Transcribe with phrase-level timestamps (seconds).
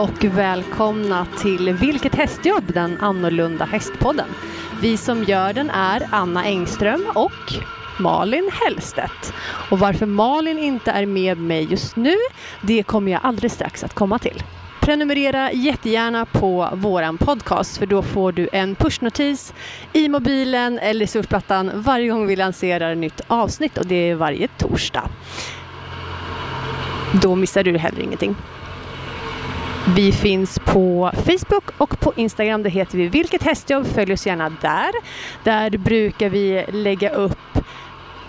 [0.00, 2.72] och välkomna till Vilket hästjobb?
[2.74, 4.26] Den annorlunda hästpodden.
[4.82, 7.52] Vi som gör den är Anna Engström och
[7.98, 9.32] Malin Hellstedt.
[9.70, 12.14] Och varför Malin inte är med mig just nu,
[12.62, 14.42] det kommer jag alldeles strax att komma till.
[14.80, 19.54] Prenumerera jättegärna på våran podcast för då får du en pushnotis
[19.92, 24.48] i mobilen eller surfplattan varje gång vi lanserar ett nytt avsnitt och det är varje
[24.48, 25.10] torsdag.
[27.22, 28.36] Då missar du heller ingenting.
[29.96, 32.62] Vi finns på Facebook och på Instagram.
[32.62, 33.86] Det heter vi Vilket hästjobb.
[33.86, 34.90] Följ oss gärna där.
[35.44, 37.58] Där brukar vi lägga upp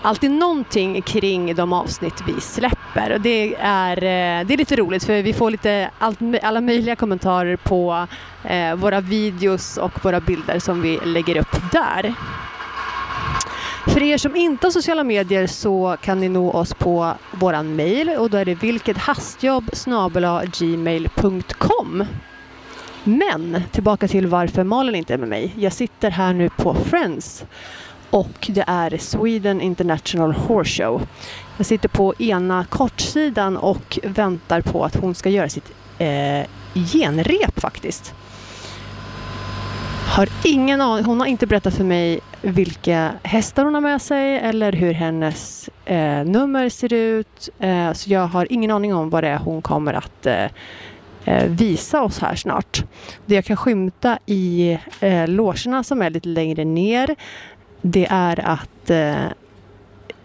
[0.01, 3.11] alltid någonting kring de avsnitt vi släpper.
[3.13, 6.95] Och det, är, eh, det är lite roligt för vi får lite allt, alla möjliga
[6.95, 8.07] kommentarer på
[8.43, 12.13] eh, våra videos och våra bilder som vi lägger upp där.
[13.87, 18.09] För er som inte har sociala medier så kan ni nå oss på våran mail
[18.09, 19.71] och då är det vilkethastjobb
[20.59, 22.05] gmail.com.
[23.03, 25.53] Men tillbaka till varför Malin inte är med mig.
[25.57, 27.45] Jag sitter här nu på Friends
[28.09, 31.01] och det är Sweden International Horse Show.
[31.57, 37.59] Jag sitter på ena kortsidan och väntar på att hon ska göra sitt eh, genrep
[37.59, 38.13] faktiskt.
[40.07, 44.37] Har ingen aning, hon har inte berättat för mig vilka hästar hon har med sig
[44.37, 47.49] eller hur hennes eh, nummer ser ut.
[47.59, 50.45] Eh, så jag har ingen aning om vad det är hon kommer att eh,
[51.25, 52.83] eh visa oss här snart.
[53.25, 57.15] Det jag kan skymta i eh, logerna som är lite längre ner
[57.81, 59.25] det är att, eh,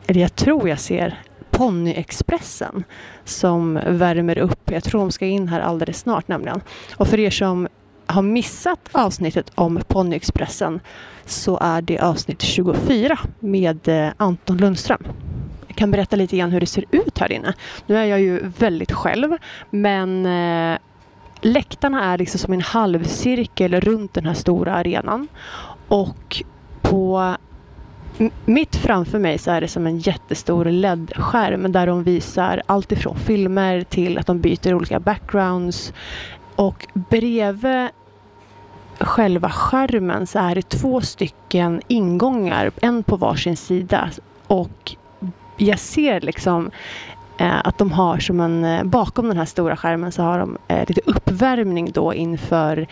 [0.07, 1.19] eller jag tror jag ser
[1.51, 2.85] Ponyexpressen
[3.25, 4.71] som värmer upp.
[4.71, 6.61] Jag tror de ska in här alldeles snart nämligen.
[6.97, 7.69] Och för er som
[8.07, 10.81] har missat avsnittet om Ponnyexpressen
[11.25, 15.03] så är det avsnitt 24 med eh, Anton Lundström.
[15.67, 17.55] Jag kan berätta lite grann hur det ser ut här inne.
[17.87, 19.37] Nu är jag ju väldigt själv
[19.71, 20.79] men eh,
[21.41, 25.29] läktarna är liksom som en halvcirkel runt den här stora arenan.
[25.89, 26.43] Och
[26.83, 27.37] på
[28.45, 33.17] mitt framför mig så är det som en jättestor LED-skärm där de visar allt ifrån
[33.17, 35.93] filmer till att de byter olika backgrounds.
[36.57, 37.89] Och bredvid
[39.01, 44.11] själva skärmen så är det två stycken ingångar, en på varsin sida.
[44.47, 44.97] Och
[45.57, 46.71] jag ser liksom
[47.39, 50.59] eh, att de har som en, eh, bakom den här stora skärmen så har de
[50.69, 52.87] eh, lite uppvärmning då inför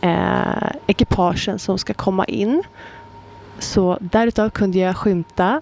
[0.00, 2.62] eh, ekipagen som ska komma in.
[3.58, 5.60] Så därutav kunde jag skymta,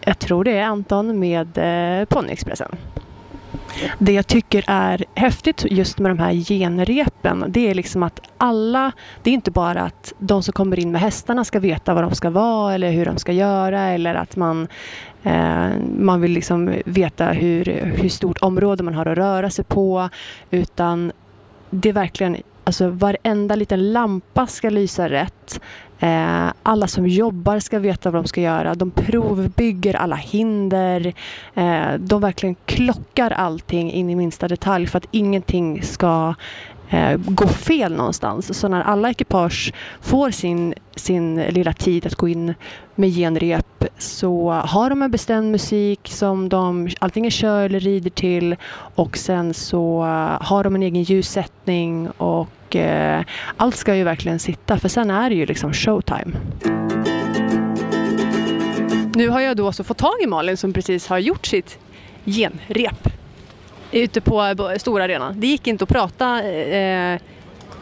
[0.00, 2.76] jag tror det är Anton, med eh, Ponyexpressen.
[3.98, 8.92] Det jag tycker är häftigt just med de här genrepen det är liksom att alla,
[9.22, 12.14] det är inte bara att de som kommer in med hästarna ska veta vad de
[12.14, 14.68] ska vara eller hur de ska göra eller att man,
[15.22, 15.68] eh,
[15.98, 17.64] man vill liksom veta hur,
[17.96, 20.08] hur stort område man har att röra sig på
[20.50, 21.12] utan
[21.70, 22.36] det är verkligen
[22.66, 25.60] Alltså varenda liten lampa ska lysa rätt.
[25.98, 28.74] Eh, alla som jobbar ska veta vad de ska göra.
[28.74, 31.14] De provbygger alla hinder.
[31.54, 36.34] Eh, de verkligen klockar allting in i minsta detalj för att ingenting ska
[36.88, 38.58] eh, gå fel någonstans.
[38.58, 42.54] Så när alla ekipage får sin, sin lilla tid att gå in
[42.94, 48.56] med genrep så har de en bestämd musik som de antingen kör eller rider till
[48.94, 50.02] och sen så
[50.40, 53.24] har de en egen ljussättning och eh,
[53.56, 56.32] allt ska ju verkligen sitta för sen är det ju liksom showtime.
[59.14, 61.78] Nu har jag då också fått tag i Malin som precis har gjort sitt
[62.24, 63.08] genrep
[63.92, 65.40] ute på stora arenan.
[65.40, 67.20] Det gick inte att prata eh,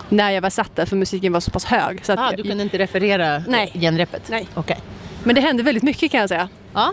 [0.08, 2.04] när jag var satt där för musiken var så pass hög.
[2.04, 3.72] Så att ah, du kunde inte referera nej.
[3.74, 4.22] genrepet?
[4.28, 4.48] Nej.
[4.54, 4.76] Okay.
[5.24, 6.48] Men det hände väldigt mycket kan jag säga.
[6.72, 6.92] Ja,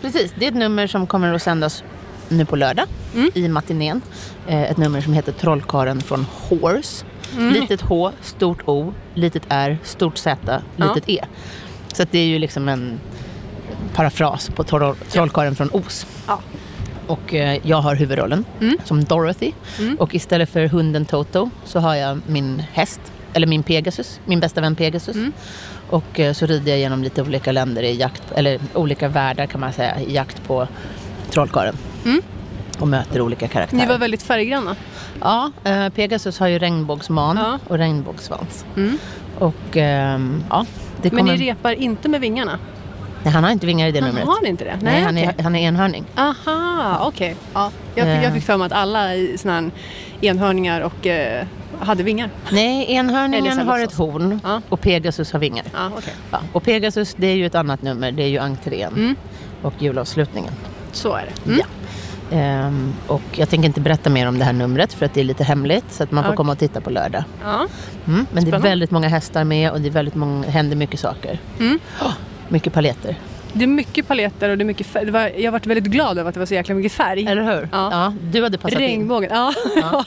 [0.00, 0.34] precis.
[0.38, 1.84] Det är ett nummer som kommer att sändas
[2.28, 3.30] nu på lördag mm.
[3.34, 4.02] i matinén.
[4.46, 7.04] Eh, ett nummer som heter Trollkaren från Horse.
[7.36, 7.52] Mm.
[7.52, 11.14] Litet H, stort O, litet R, stort Z, litet ja.
[11.14, 11.24] E.
[11.92, 13.00] Så det är ju liksom en
[13.94, 15.54] parafras på troll, Trollkaren ja.
[15.54, 16.06] från Os.
[16.26, 16.40] Ja.
[17.06, 18.76] Och eh, jag har huvudrollen mm.
[18.84, 19.52] som Dorothy.
[19.78, 19.96] Mm.
[19.96, 23.00] Och istället för hunden Toto så har jag min häst,
[23.32, 25.16] eller min Pegasus, min bästa vän Pegasus.
[25.16, 25.32] Mm.
[25.90, 29.60] Och eh, så rider jag genom lite olika länder i jakt, eller olika världar kan
[29.60, 30.68] man säga, i jakt på
[31.30, 31.76] trollkarlen.
[32.80, 33.80] Och möter olika karaktärer.
[33.80, 34.76] Ni var väldigt färggranna.
[35.20, 37.58] Ja, eh, Pegasus har ju regnbågsman ja.
[37.68, 38.64] och regnbågssvans.
[38.76, 38.98] Mm.
[39.38, 40.66] Och ehm, ja,
[41.02, 41.22] det kommer...
[41.22, 42.58] Men ni repar inte med vingarna?
[43.22, 44.28] Nej, han har inte vingar i det han numret.
[44.28, 44.78] Har inte det?
[44.82, 46.04] Nej, Nej han, är, han är enhörning.
[46.16, 47.32] Aha, okej.
[47.32, 47.34] Okay.
[47.54, 49.70] Ja, jag, jag fick för mig att alla sådana
[50.20, 51.46] enhörningar och eh,
[51.80, 52.30] hade vingar.
[52.50, 54.62] Nej, enhörningen har ett horn ja.
[54.68, 55.64] och Pegasus har vingar.
[55.72, 56.14] Ja, okay.
[56.30, 59.16] ja, och Pegasus det är ju ett annat nummer, det är ju entrén mm.
[59.62, 60.52] och julavslutningen.
[60.92, 61.50] Så är det.
[61.50, 61.58] Mm.
[61.58, 61.66] Ja.
[62.30, 65.24] Ehm, och jag tänker inte berätta mer om det här numret för att det är
[65.24, 65.84] lite hemligt.
[65.92, 66.36] Så att man får Ja.
[66.36, 67.24] komma och titta på lördag.
[67.44, 67.66] Ja.
[68.06, 71.00] Mm, men det är väldigt många hästar med och det är väldigt många, händer mycket
[71.00, 71.38] saker.
[71.60, 71.78] Mm.
[72.02, 72.12] Oh,
[72.48, 73.16] mycket paletter.
[73.52, 75.10] Det är mycket paletter och det är mycket färg.
[75.10, 77.26] Var, jag har varit väldigt glad över att det var så jäkla mycket färg.
[77.26, 77.68] Eller hur?
[77.72, 78.12] Ja.
[78.32, 78.86] du hade passat in.
[78.86, 79.30] Regnbågen.
[79.32, 79.52] Ja.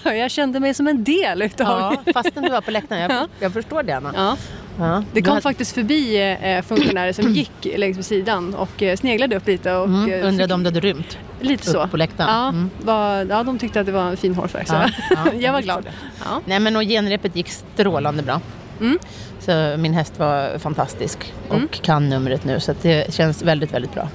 [0.03, 0.13] Ja.
[0.13, 1.67] jag kände mig som en del utav...
[2.05, 3.01] Ja, fastän du var på läktaren.
[3.01, 3.27] Jag, Ja.
[3.39, 4.13] jag förstår det Anna.
[4.15, 4.37] Ja.
[4.79, 5.03] Ja.
[5.13, 9.35] Det kom hade- faktiskt förbi eh, funktionärer som gick längs med sidan och eh, sneglade
[9.35, 9.73] upp lite.
[9.73, 11.87] Och, Mm, eh, undrade om du hade rymt Lite så.
[11.87, 12.29] på läktaren.
[12.33, 12.69] Ja, Mm.
[12.83, 14.65] var, ja, de tyckte att det var en fin hårfärg.
[14.65, 15.85] Så Ja, ja, jag var glad.
[16.25, 16.41] Ja.
[16.45, 18.41] Nej men och genrepet gick strålande bra.
[18.79, 18.99] Mm.
[19.45, 21.67] Så min häst var fantastisk och Mm.
[21.81, 24.07] kan numret nu så det känns väldigt, väldigt bra.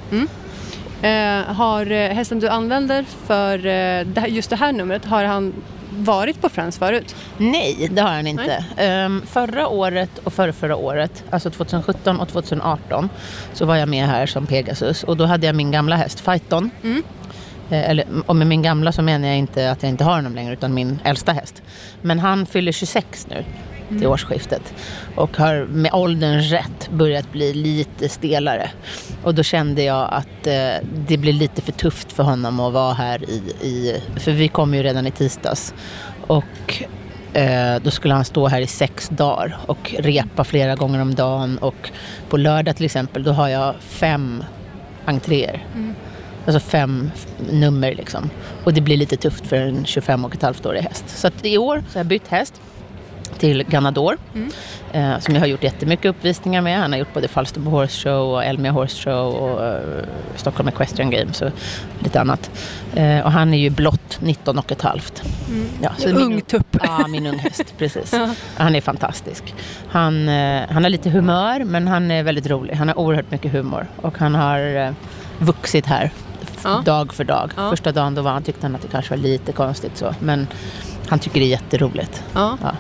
[1.03, 5.53] Eh, har eh, hästen du använder för eh, just det här numret, har han
[5.91, 7.17] varit på Friends förut?
[7.37, 8.65] Nej, det har han inte.
[8.77, 13.09] Ehm, förra året och förra, förra året, alltså 2017 och 2018,
[13.53, 16.71] så var jag med här som Pegasus och då hade jag min gamla häst Fighton.
[16.83, 17.03] Mm.
[17.71, 20.35] Eh, Eller, och med min gamla så menar jag inte att jag inte har honom
[20.35, 21.63] längre utan min äldsta häst.
[22.03, 23.45] Men han fyller 26 nu
[23.89, 24.75] till årsskiftet
[25.15, 28.71] och har med ålderns rätt börjat bli lite stelare.
[29.23, 32.93] Och då kände jag att eh, det blir lite för tufft för honom att vara
[32.93, 35.75] här i, i för vi kom ju redan i tisdags.
[36.27, 36.83] Och
[37.33, 41.59] eh, då skulle han stå här i sex dagar och repa flera gånger om dagen
[41.59, 41.91] och
[42.29, 44.45] på lördag till exempel då har jag fem
[45.05, 45.67] entréer.
[46.47, 47.11] Alltså fem
[47.51, 48.31] nummer liksom.
[48.65, 51.05] Och det blir lite tufft för en 25 och ett halvt årig häst.
[51.09, 52.61] Så att i år så har jag bytt häst
[53.39, 54.17] till Ganador.
[54.93, 56.79] Eh, som jag har gjort jättemycket uppvisningar med.
[56.81, 59.81] Han har gjort både Falsterbo Horse Show och Elmia Horse Show och eh,
[60.37, 61.51] Stockholm Equestrian Games och
[61.99, 62.51] lite annat.
[62.95, 65.23] Eh, och han är ju blott 19 och ett halvt.
[65.83, 66.77] Ja, så Ung min, tupp.
[66.83, 67.75] Ja, min ung häst.
[67.79, 68.15] Precis.
[68.57, 69.55] Han är fantastisk.
[69.89, 72.75] Han, eh, han har lite humör men han är väldigt rolig.
[72.75, 73.87] Han har oerhört mycket humor.
[73.97, 74.91] Och han har eh,
[75.39, 76.11] vuxit här
[76.65, 76.83] Ja.
[76.85, 77.51] dag för dag.
[77.57, 77.71] Ja.
[77.71, 80.15] Första dagen då var han, tyckte han att det kanske var lite konstigt så.
[80.21, 80.47] Men
[81.09, 82.23] han tycker det är jätteroligt.
[82.35, 82.59] Ja.
[82.63, 82.73] Ja.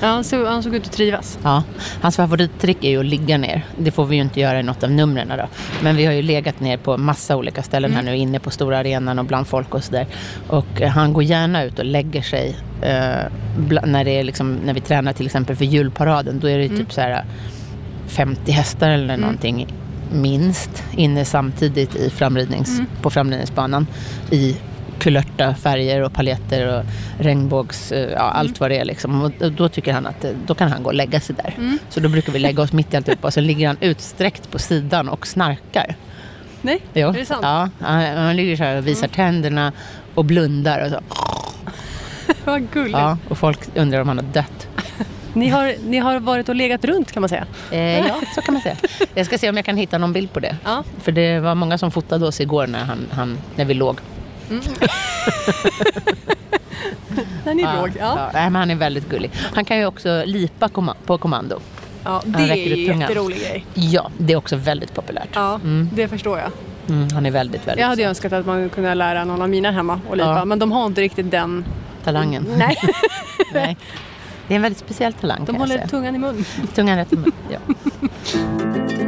[0.00, 1.38] Ja, han, såg, han såg ut att trivas.
[1.42, 1.62] Ja,
[2.00, 3.66] hans favorittrick är ju att ligga ner.
[3.78, 5.48] Det får vi ju inte göra i något av numren då.
[5.82, 8.78] Men vi har ju legat ner på massa olika ställen här nu inne på stora
[8.78, 10.06] arenan och bland folk och sådär.
[10.48, 13.24] Och eh, han går gärna ut och lägger sig eh,
[13.84, 16.40] när, det är liksom, när vi tränar till exempel för julparaden.
[16.40, 17.24] Då är det ju typ så här
[18.06, 19.66] 50 hästar eller någonting
[20.12, 23.86] minst inne samtidigt i framridnings, på framridningsbanan
[24.30, 24.56] i
[25.00, 26.84] kulörta färger och paljetter och
[27.18, 29.22] regnbågs, eh, ja, allt vad det är liksom.
[29.22, 31.54] Och då tycker han att eh, då kan han gå och lägga sig där.
[31.88, 34.58] Så då brukar vi lägga oss mitt i alltihopa och så ligger han utsträckt på
[34.58, 35.96] sidan och snarkar.
[36.62, 37.08] Nej, Jo.
[37.08, 37.40] är det sant?
[37.42, 39.72] Ja, han, ligger så här och visar tänderna
[40.14, 41.00] och blundar och så.
[42.44, 42.98] Vad gulligt.
[42.98, 44.68] Ja, och folk undrar om han har dött.
[45.32, 47.46] Ni, har, ni har varit och legat runt kan man säga.
[47.70, 48.76] Eh, ja, så kan man säga.
[49.14, 50.56] Jag ska se om jag kan hitta någon bild på det.
[50.64, 50.84] Ja.
[51.02, 54.00] För det var många som fotade oss igår när, han, han, när vi låg.
[57.44, 57.90] När ni låg.
[57.98, 58.14] Ja.
[58.16, 59.30] Ja, nej, men han är väldigt gullig.
[59.54, 61.60] Han kan ju också lipa komma- på kommando.
[62.04, 63.66] Ja, det är ju jätterolig grej.
[63.74, 65.28] Ja, det är också väldigt populärt.
[65.34, 65.88] Ja, Mm.
[65.92, 66.50] det förstår jag.
[66.88, 68.08] Mm, han är väldigt, väldigt Jag hade så.
[68.08, 70.44] önskat att man kunde lära någon av mina hemma att lipa, Ja.
[70.44, 71.64] men de har inte riktigt den.
[72.04, 72.46] talangen.
[72.56, 72.76] Nej,
[73.54, 73.76] Nej.
[74.48, 76.44] Det är en väldigt speciell talang de håller tungan i mun.
[76.74, 77.32] Tungan rätt i mun.
[77.50, 77.58] Ja.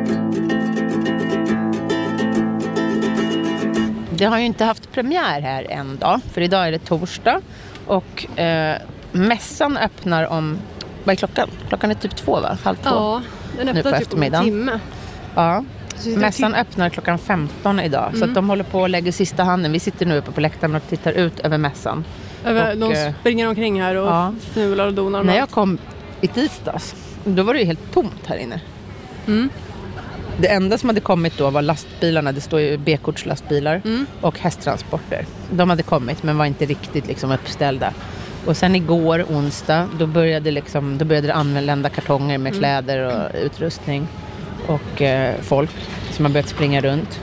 [4.22, 7.40] Det har ju inte haft premiär här en dag, för idag är det torsdag.
[7.86, 8.76] Och eh,
[9.12, 10.58] mässan öppnar om,
[11.04, 11.48] vad är klockan?
[11.68, 12.58] Klockan är typ två va?
[12.64, 12.88] Halv två?
[12.90, 13.22] Ja,
[13.56, 14.80] den öppnar typ om en timme.
[15.34, 15.64] Ja.
[15.96, 18.10] Så Mässan öppnar klockan 15 idag.
[18.10, 18.28] Så Mm.
[18.28, 19.72] att de håller på och lägger sista handen.
[19.72, 22.04] Vi sitter nu uppe på läktaren och tittar ut över mässan.
[22.44, 24.34] Över, och, de eh, springer omkring här och ja.
[24.52, 25.22] fnular och donar.
[25.22, 25.78] När jag kom
[26.20, 28.60] i tisdags, då var det ju helt tomt här inne.
[29.26, 29.48] Mm.
[30.42, 34.06] Det enda som hade kommit då var lastbilarna, det står ju B-kortslastbilar Mm.
[34.20, 35.26] och hästtransporter.
[35.50, 37.92] De hade kommit men var inte riktigt liksom uppställda.
[38.46, 43.30] Och sen igår, onsdag, då började, liksom, då började det anlända kartonger med kläder och
[43.44, 44.08] utrustning.
[44.66, 45.70] Och eh, folk
[46.10, 47.20] som har börjat springa runt.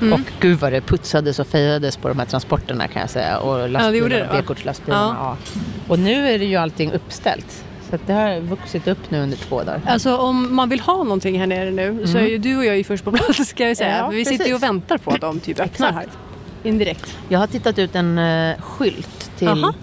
[0.00, 0.12] Mm.
[0.12, 3.38] Och gud vad det putsades och fejades på de här transporterna kan jag säga.
[3.38, 4.34] Och det gjorde lastbilarna, det, va?
[4.40, 5.16] B-kortslastbilarna.
[5.20, 5.36] Ja.
[5.88, 7.64] Och nu är det ju allting uppställt.
[7.90, 9.80] Så det har vuxit upp nu under två dagar.
[9.86, 12.76] Alltså om man vill ha någonting här nere nu så är ju du och jag
[12.76, 13.94] ju först på plats ska jag säga.
[13.98, 14.04] Mm.
[14.04, 14.68] Ja, vi sitter ju och precis.
[14.68, 16.06] väntar på att de typ öppnar här.
[16.62, 17.16] Indirekt.
[17.28, 19.74] Jag har tittat ut en uh, skylt till, Aha.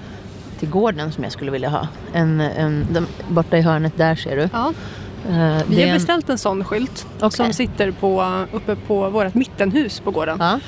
[0.60, 1.88] till gården som jag skulle vilja ha.
[2.14, 4.50] En, en, de, borta i hörnet där ser du.
[4.54, 4.74] Ja.
[5.30, 7.32] Eh, Vi har beställt en sån skylt Okej.
[7.32, 10.38] som sitter på, uppe på vårt mittenhus på gården.
[10.40, 10.60] Ja,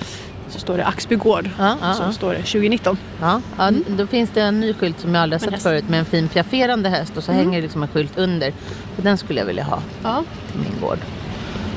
[0.49, 1.49] Så står det Axby gård.
[1.59, 2.11] ja, ja, Så ja.
[2.11, 2.97] står det 2019.
[3.21, 5.63] ja, ja Då finns det en ny skylt som jag aldrig har sett häst.
[5.63, 8.53] förut med en fin piafferande häst och så hänger det liksom en skylt under.
[8.97, 10.23] Och den skulle jag vilja ha Ja.
[10.51, 10.97] till min gård.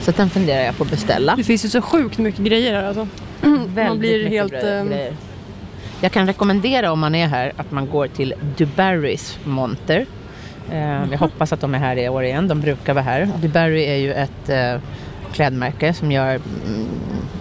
[0.00, 1.36] Så den funderar jag på att beställa.
[1.36, 3.08] Det finns ju så sjukt mycket grejer här alltså.
[3.40, 4.52] Man Väldigt blir mycket helt...
[4.52, 5.12] bra ehm, grejer.
[6.00, 10.06] Jag kan rekommendera om man är här att man går till Dubarrys monter.
[10.70, 12.48] Eh, jag hoppas att de är här i år igen.
[12.48, 13.28] De brukar vara här.
[13.42, 14.80] Dubarry är ju ett eh,
[15.32, 16.86] klädmärke som gör mm,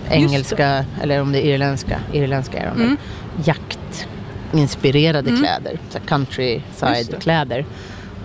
[0.10, 2.98] engelska, eller om det är irländska, irländska är de Mm.
[3.45, 5.41] jaktinspirerade Mm.
[5.41, 5.79] kläder.
[6.07, 7.65] Countryside-kläder.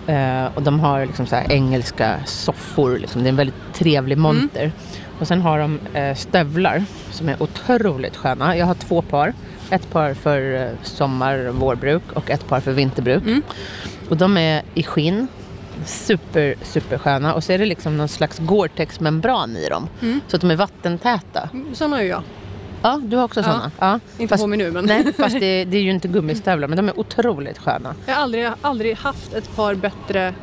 [0.07, 2.97] Eh, och de har liksom så engelska soffor.
[2.97, 3.23] Liksom.
[3.23, 4.71] Det är en väldigt trevlig monter.
[5.19, 8.57] Och sen har de eh, stövlar som är otroligt sköna.
[8.57, 9.33] Jag har två par.
[9.69, 13.23] Ett par för eh, sommar och vårbruk och ett par för vinterbruk.
[13.23, 13.41] Mm.
[14.09, 15.27] Och de är i skinn.
[15.85, 17.33] Super, super sköna.
[17.33, 19.87] Och så är det liksom någon slags Gore-Tex-membran i dem.
[20.01, 20.21] Mm.
[20.27, 21.49] Så att de är vattentäta.
[21.73, 22.23] Sådana har ju jag.
[22.81, 23.43] Ja, du har också Ja.
[23.43, 23.71] sådana.
[23.79, 23.99] Ja.
[24.17, 24.85] Inte Fast, på mig nu men.
[24.85, 26.67] nej, fast det, det är ju inte gummistövlar.
[26.67, 27.95] Men de är otroligt sköna.
[28.05, 30.33] Jag har aldrig, aldrig haft ett par bättre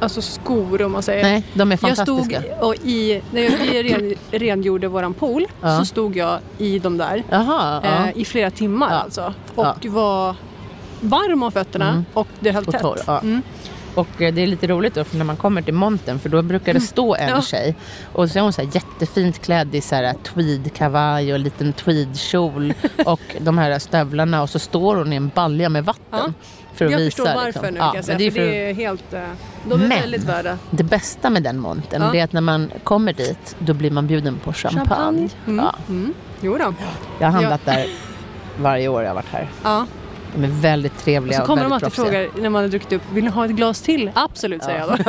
[0.00, 1.22] alltså skor om man säger.
[1.22, 2.42] Nej, de är Jag fantastiska.
[2.42, 5.78] stod och i, när jag vi ren, rengjorde våran pool Ja.
[5.78, 8.06] så stod jag i de där Jaha, ja.
[8.06, 8.96] eh, i flera timmar Ja.
[8.98, 9.34] alltså.
[9.54, 9.90] Och Ja.
[9.90, 10.34] var
[11.00, 12.04] varm om fötterna Mm.
[12.14, 12.82] och det höll Och tätt.
[12.82, 13.18] torr, ja.
[13.20, 13.42] Mm.
[13.94, 16.42] Och eh, det är lite roligt då, för när man kommer till montern, för då
[16.42, 17.42] brukar det stå en Ja.
[17.42, 17.76] tjej.
[18.12, 21.72] Och så är hon så här jättefint klädd i så här tweedkavaj och en liten
[21.72, 22.74] tweedkjol.
[23.06, 24.42] och de här stövlarna.
[24.42, 26.02] Och så står hon i en balja med vatten.
[26.10, 26.32] Ja.
[26.74, 27.66] För att Jag visa, förstår varför liksom.
[27.74, 28.18] nu Ja, kan jag säga.
[28.18, 29.12] det är för för- det är helt...
[29.12, 29.20] eh,
[29.68, 30.58] De är Men- väldigt värda.
[30.70, 32.14] Det bästa med den montern Ja.
[32.14, 35.28] är att när man kommer dit då blir man bjuden på champagne.
[35.46, 35.64] Mm.
[35.64, 36.14] Ja, Mm.
[36.40, 36.74] Jo då.
[37.18, 37.86] jag har handlat där
[38.58, 39.48] varje år jag har varit här.
[39.64, 39.86] Ja.
[40.34, 42.28] De är väldigt Och trevliga så och, kommer de väldigt alltid och proffsiga.
[42.28, 44.10] frågar när man har druckit upp, vill ni ha ett glas till?
[44.14, 45.02] Absolut säger jag då.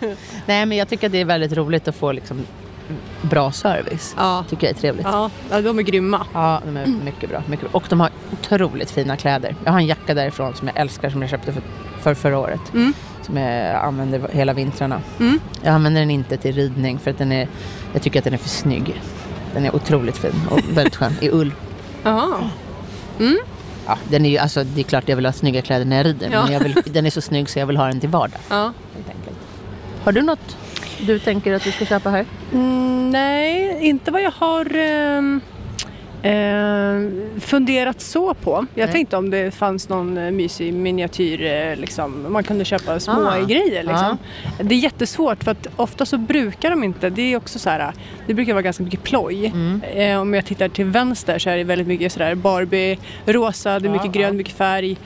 [0.46, 2.46] Nej men jag tycker att det är väldigt roligt att få liksom
[3.22, 4.14] bra service.
[4.18, 4.44] Ja.
[4.48, 5.06] Tycker jag är trevligt.
[5.06, 6.26] Ja, ja, de är grymma.
[6.32, 7.80] Ja, de är mycket bra, mycket bra.
[7.80, 9.54] Och de har otroligt fina kläder.
[9.64, 11.62] Jag har en jacka därifrån som jag älskar som jag köpte för,
[12.00, 12.60] för förra året.
[12.74, 12.92] Mm.
[13.22, 15.00] Som jag använder hela vintrarna.
[15.20, 15.40] Mm.
[15.62, 17.48] Jag använder den inte till ridning för att den är,
[17.92, 19.02] jag tycker att den är för snygg.
[19.54, 21.52] Den är otroligt fin och väldigt skön i ull.
[22.02, 22.50] Jaha.
[23.86, 26.06] Ja, den är ju, alltså, det är klart jag vill ha snygga kläder när jag
[26.06, 26.30] rider.
[26.32, 26.42] Ja.
[26.44, 28.40] Men jag vill, den är så snygg så jag vill ha den till vardag.
[28.48, 28.72] Ja.
[30.04, 30.56] Har du något
[31.06, 32.26] du tänker att du ska köpa här?
[32.52, 35.40] Mm, nej, inte vad jag har ehm,
[36.22, 38.66] ehm, funderat så på.
[38.74, 38.92] Jag Nej.
[38.92, 43.38] tänkte om det fanns någon eh, mysig miniatyr, eh, liksom, man kunde köpa små Ah,
[43.40, 43.82] grejer.
[43.82, 44.18] Liksom.
[44.60, 47.92] Det är jättesvårt för att ofta så brukar de inte, det är också så här,
[48.26, 49.46] det brukar vara ganska mycket ploj.
[49.46, 49.82] Mm.
[49.94, 53.88] Eh, om jag tittar till vänster så är det väldigt mycket sådär Barbie, rosa, det
[53.88, 54.32] är mycket grönt, ja.
[54.32, 54.96] mycket färg.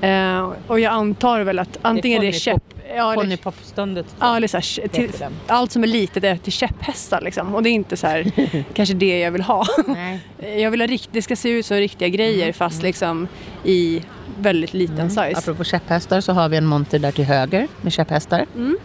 [0.00, 2.62] Eh, och jag antar väl att antingen det är, Ponypop- käpp...
[2.96, 4.06] Ja, eller, Ponypopståndet.
[4.20, 5.10] ja, eller så här, till,
[5.46, 7.54] allt som är litet är till käpphästar liksom.
[7.54, 8.32] Och det är inte så här,
[8.74, 9.66] kanske det jag vill ha.
[9.86, 10.20] Nej.
[10.62, 13.28] Jag vill ha rikt, det ska se ut som riktiga grejer fast liksom
[13.64, 14.02] i
[14.38, 15.34] väldigt liten size.
[15.36, 18.46] Apropå käpphästar så har vi en monter där till höger med käpphästar.
[18.54, 18.78] Mm.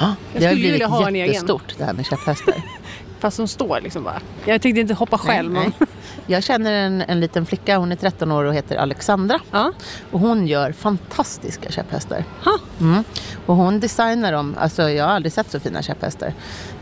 [0.00, 1.26] Ja, Jag det har blivit vilja ha en egen.
[1.26, 2.54] jättestort det här med käpphästar.
[3.20, 4.20] Fast som står liksom bara.
[4.44, 5.88] Jag tänkte inte hoppa själv Nej, nej.
[6.26, 9.40] Jag känner en, en liten flicka, hon är 13 år och heter Alexandra.
[9.50, 9.72] Ja.
[10.10, 12.24] Och hon gör fantastiska käpphästar.
[12.80, 13.04] Mm.
[13.46, 16.34] Och hon designar dem, alltså jag har aldrig sett så fina käpphästar.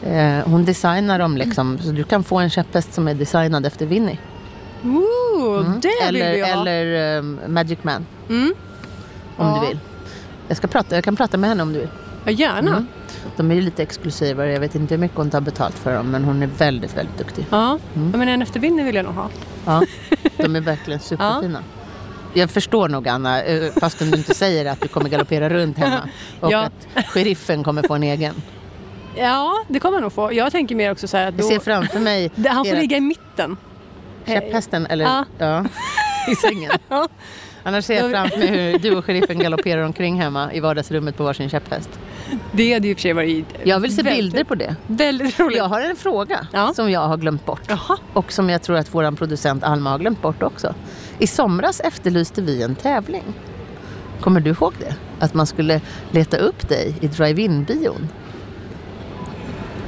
[0.03, 3.87] Eh, hon designar dem liksom, så du kan få en käpphäst som är designad efter
[3.87, 4.19] Winnie.
[4.85, 5.81] Ooh, Mm.
[5.81, 6.61] det eller vill vi ha.
[6.61, 8.55] eller um, Magic Man, Mm.
[9.37, 9.61] om Ja.
[9.63, 9.79] du vill.
[10.49, 11.89] Jag, ska prata, jag kan prata med henne om du vill.
[12.25, 12.87] Ja, gärna.
[13.37, 16.11] De är ju lite exklusivare, jag vet inte hur mycket hon tar betalt för dem,
[16.11, 17.47] men hon är väldigt, väldigt duktig.
[17.51, 17.79] Ja.
[17.97, 18.11] Mm.
[18.13, 19.29] ja, men en efter Winnie vill jag nog ha.
[19.67, 19.83] Ja,
[20.37, 21.63] de är verkligen superfina.
[22.35, 26.09] Jag förstår nog Anna, eh, fastän du inte säger att du kommer galoppera runt hemma.
[26.41, 26.59] Och Ja.
[26.95, 28.35] att sheriffen kommer få en egen.
[29.17, 30.33] Ja, det kommer jag nog få.
[30.33, 32.81] Jag tänker mer också så här att Jag då, ser framför mig han får ert-
[32.81, 33.57] ligga i mitten.
[34.27, 35.25] käpphästen, eller Ja.
[35.39, 35.65] ja.
[36.33, 36.71] i sängen.
[36.89, 37.09] Ja.
[37.63, 41.25] Annars ser jag framför mig hur du och sheriffen galopperar omkring hemma i vardagsrummet på
[41.25, 41.91] varsin käpphäst.
[42.53, 44.77] Det hade ju för sig varit Jag vill se väldigt- bilder på det.
[44.87, 45.57] Väldigt roligt.
[45.57, 46.73] Jag har en fråga Ja.
[46.75, 47.61] som jag har glömt bort.
[47.69, 47.97] Jaha.
[48.13, 50.75] Och som jag tror att vår producent Alma har glömt bort också.
[51.19, 53.25] I somras efterlyste vi en tävling.
[54.21, 54.95] Kommer du ihåg det?
[55.19, 55.81] Att man skulle
[56.11, 58.09] leta upp dig i drive-in-bion.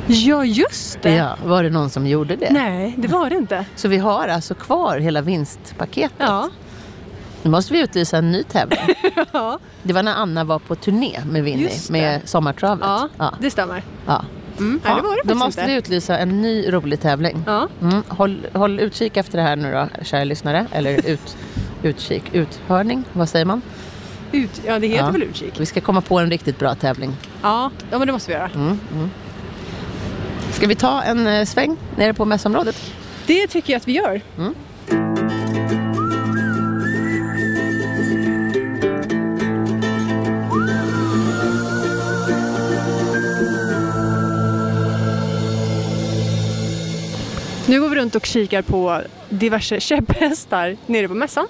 [0.07, 1.15] Ja, just det.
[1.15, 2.49] Ja, var det någon som gjorde det?
[2.53, 3.65] Nej, det var det inte.
[3.77, 6.17] Så vi har alltså kvar hela vinstpaketet.
[6.19, 6.51] Ja.
[7.43, 8.79] Nu måste vi utlysa en ny tävling.
[9.33, 12.85] Ja, Det var när Anna var på turné med Winnie, med Sommartravet.
[12.85, 13.35] ja, ja.
[13.41, 13.83] det stämmer.
[14.07, 14.25] ja.
[14.59, 14.81] Mm.
[14.85, 15.73] Nej, det var det Då måste inte.
[15.73, 17.43] vi utlysa en ny rolig tävling.
[17.47, 17.69] Ja.
[17.83, 18.03] Mm.
[18.09, 20.67] Håll, håll utkik efter det här nu då, kära lyssnare.
[20.73, 21.37] Eller ut,
[21.83, 23.63] utkik, uthörning, vad säger man?
[24.33, 25.11] Ut, ja, det heter Ja.
[25.11, 25.61] väl utkik?
[25.61, 27.17] Vi ska komma på en riktigt bra tävling.
[27.43, 28.51] Ja, ja, men det måste vi göra.
[28.55, 28.81] Mm.
[28.95, 29.11] Mm.
[30.53, 32.77] Ska vi ta en eh, sväng nere på mässområdet?
[33.27, 34.21] Det tycker jag att vi gör.
[34.39, 34.55] Mm.
[47.71, 51.47] Nu går vi runt och kikar på diverse käpphästar nere på mässan.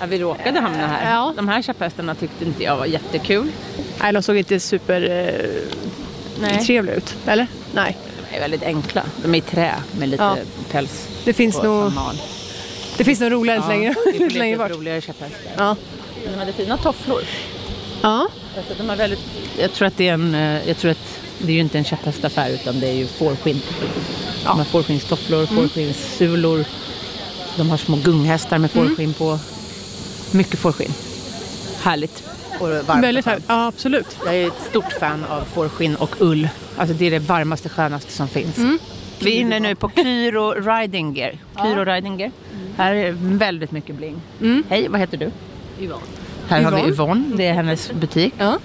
[0.00, 1.14] Ja, vi råkade hamna här.
[1.14, 1.32] Ja.
[1.36, 3.52] De här käpphästarna tyckte inte jag var jättekul.
[4.00, 5.10] Nej, de såg inte super
[6.42, 7.14] eh, trevliga ut.
[7.26, 7.46] Eller?
[7.74, 7.96] Nej.
[8.30, 9.02] De är väldigt enkla.
[9.22, 10.36] De är i trä med lite Ja.
[10.70, 11.08] päls.
[11.24, 11.92] Det finns nog,
[12.96, 14.70] det finns nog roligare lite längre, lite längre bort.
[14.70, 15.52] roligare käpphästar.
[15.56, 15.76] Ja.
[16.32, 17.22] De hade fina tofflor.
[18.02, 18.28] ja.
[18.78, 19.20] De har väldigt,
[19.58, 21.84] jag tror att det är en, eh, jag tror att det är ju inte en
[21.84, 23.62] käpphästaffär utan det är ju fårskinn.
[24.44, 25.56] De har fårskinnstofflor, Mm.
[25.56, 26.64] fårskinssulor.
[27.56, 28.88] De har små gunghästar med Mm.
[28.88, 29.38] fårskinn på.
[30.32, 30.92] Mycket fårskinn.
[31.82, 32.22] Härligt.
[32.60, 33.04] Och varmt.
[33.04, 33.44] Väldigt härligt.
[33.48, 34.16] Ja, absolut.
[34.24, 36.48] Jag är ett stort fan av fårskinn och ull.
[36.76, 38.58] Alltså det är det varmaste, skönaste som finns.
[38.58, 38.78] Mm.
[39.18, 41.38] Vi är inne nu på Kyro Riding Gear.
[41.62, 42.32] Kyro Riding Gear.
[42.76, 44.16] Här är väldigt mycket bling.
[44.68, 45.30] Hej, vad heter du?
[45.80, 46.02] Yvonne.
[46.48, 46.92] Här har vi Yvonne.
[46.92, 48.34] Yvonne, det är hennes butik.
[48.38, 48.58] Ja.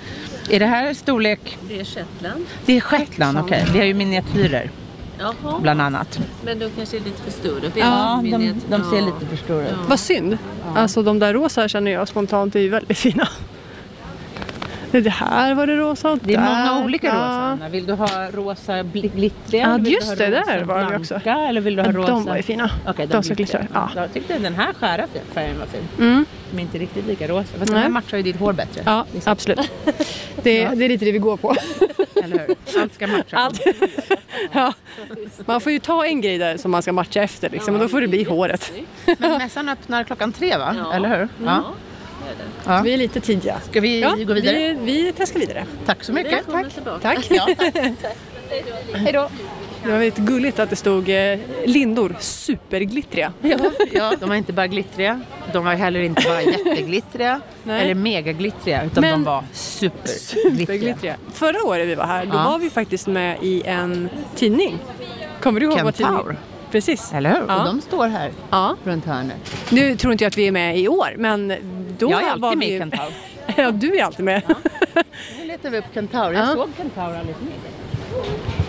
[0.50, 1.58] Är det här storlek?
[1.70, 2.46] Det är Shetland.
[2.66, 3.66] Det är Shetland, okej.
[3.74, 4.72] Vi har ju miniatyrer
[5.20, 5.60] Jaha.
[5.60, 6.20] bland annat.
[6.44, 7.72] Men de kanske är lite för stora.
[7.76, 9.06] Ja, de, de ser ja.
[9.06, 9.76] lite för stora ut.
[9.88, 10.38] Vad synd.
[10.76, 13.28] Alltså de där rosa känner jag spontant är ju väldigt fina.
[15.02, 17.14] Det här var det rosa och Det är många olika ja.
[17.14, 17.24] rosa.
[17.26, 17.70] Anna.
[17.70, 19.70] Vill du ha rosa glittriga?
[19.70, 21.30] Ja, vill just det, där var de blanka, också.
[21.30, 22.12] Eller vill du ha Ja, rosa?
[22.12, 22.70] de var ju fina.
[22.88, 23.60] Okej, De som glittriga.
[23.62, 24.02] glittrar, ja.
[24.02, 25.88] Jag tyckte den här skära färgen var fin.
[26.00, 26.26] Mm.
[26.52, 27.44] De är inte riktigt lika rosa.
[27.44, 27.82] Fast den Nej.
[27.84, 28.82] här matchar ju ditt hår bättre.
[28.86, 29.60] Ja, absolut.
[30.44, 31.56] Det, det är lite det vi går på.
[32.24, 32.82] Eller hur?
[32.82, 33.38] Allt ska matcha.
[33.38, 33.62] Allt.
[34.52, 34.74] Ja.
[35.46, 37.88] Man får ju ta en grej där som man ska matcha efter liksom, och då
[37.88, 38.72] får det bli håret.
[39.18, 40.76] Men mässan öppnar klockan tre va?
[40.78, 40.94] Ja.
[40.94, 41.28] Eller hur?
[41.46, 41.64] Ja.
[42.66, 42.82] Ja.
[42.84, 43.60] Vi är lite tidiga.
[43.70, 44.78] Ska vi Ja, gå vidare?
[44.82, 45.66] Vi, vi traskar vidare.
[45.86, 46.46] Tack så mycket.
[46.74, 47.00] Tillbaka.
[47.02, 47.28] Tack.
[47.30, 47.76] Ja, tack.
[48.94, 49.30] Hej då.
[49.84, 53.34] Det var väldigt gulligt att det stod eh, lindor, superglittriga.
[53.42, 53.58] Ja,
[53.94, 55.22] ja, de var inte bara glittriga.
[55.54, 57.84] De var heller inte bara jätteglittriga Nej.
[57.84, 60.58] eller megaglittriga utan Men- de var superglittriga.
[60.66, 61.16] Superglittriga.
[61.34, 62.44] Förra året vi var här, då Ja.
[62.44, 64.80] var vi faktiskt med i en tidning.
[65.42, 66.18] Kommer du ihåg vad Kentaur.
[66.18, 66.38] tidningen?
[66.76, 67.14] Precis.
[67.14, 67.44] Eller hur?
[67.48, 67.60] Ja.
[67.60, 68.76] Och de står här Ja.
[68.84, 69.56] runt hörnet.
[69.70, 71.54] Nu tror inte jag att vi är med i år, men
[72.00, 72.76] då jag är alltid var med vi...
[72.76, 73.12] i Kentaur.
[73.58, 74.42] ja, du är alltid med.
[75.40, 76.34] Nu letar vi upp Kentaur.
[76.34, 76.54] Jag Ja.
[76.54, 77.54] såg Kentaur alldeles nyss.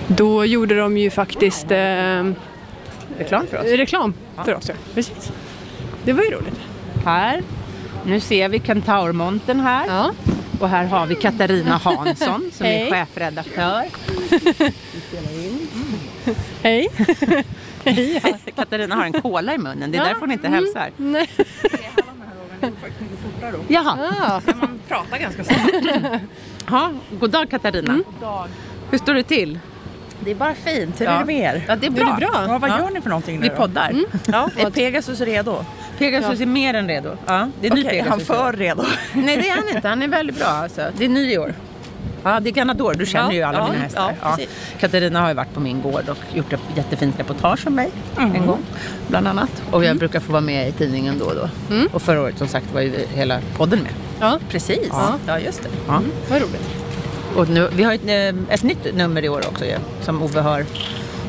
[0.07, 1.77] Då gjorde de ju faktiskt eh,
[3.19, 3.65] Reklam för oss.
[3.65, 4.15] reklam
[4.45, 4.69] för oss.
[4.69, 4.75] Ja.
[4.95, 5.33] Precis.
[6.05, 6.61] Det var ju roligt.
[7.05, 7.43] Här.
[8.05, 9.87] Nu ser vi Kentaurmontern här.
[9.87, 10.13] Ja.
[10.61, 13.83] Och här har vi Katarina Hansson som är chefredaktör.
[16.63, 16.89] Hej.
[18.25, 18.53] Ja.
[18.57, 19.91] Katarina har en cola i munnen.
[19.91, 20.05] Det är Ja.
[20.09, 20.91] därför hon inte hälsar.
[20.97, 21.29] Nej.
[23.69, 23.99] Jaha.
[24.47, 24.55] Ja.
[24.61, 26.23] Man pratar ganska snabbt.
[26.71, 28.01] Ja, god dag Katarina.
[28.91, 29.59] Hur står det till?
[30.21, 31.01] Det är bara fint.
[31.01, 31.11] Hur Ja.
[31.13, 31.65] är det med er?
[31.69, 32.19] Ja, det är Det är bra.
[32.21, 32.79] Ja, vad Ja.
[32.79, 33.55] gör ni för någonting nu Vi då?
[33.55, 33.93] poddar.
[34.27, 35.65] Ja, är Pegasus redo?
[35.99, 37.17] Pegasus är mer än redo.
[37.27, 38.11] Ja, det är ny är Pegasus.
[38.11, 38.85] han för redo?
[39.13, 39.89] Nej, det är han inte.
[39.89, 40.91] Han är väldigt bra alltså.
[40.99, 41.55] Det är ny i år.
[42.27, 42.95] Ja, det är Ganador.
[42.95, 44.15] Du känner ju alla mina hästar.
[44.81, 48.35] Katarina har ju varit på min gård och gjort ett jättefint reportage om mig Mm.
[48.35, 48.63] en gång.
[49.09, 49.63] Bland annat.
[49.71, 51.75] Och jag brukar få vara med i tidningen då och då.
[51.75, 51.89] Mm.
[51.93, 53.93] Och förra året som sagt var ju hela podden med.
[54.21, 54.89] ja, Precis.
[54.91, 55.15] Ja.
[55.27, 55.69] Ja, just det.
[55.89, 56.01] Ja.
[56.31, 56.69] vad roligt.
[57.37, 60.41] Och nu, vi har ett, eh, ett nytt nummer i år också ju, som Ove
[60.41, 60.65] har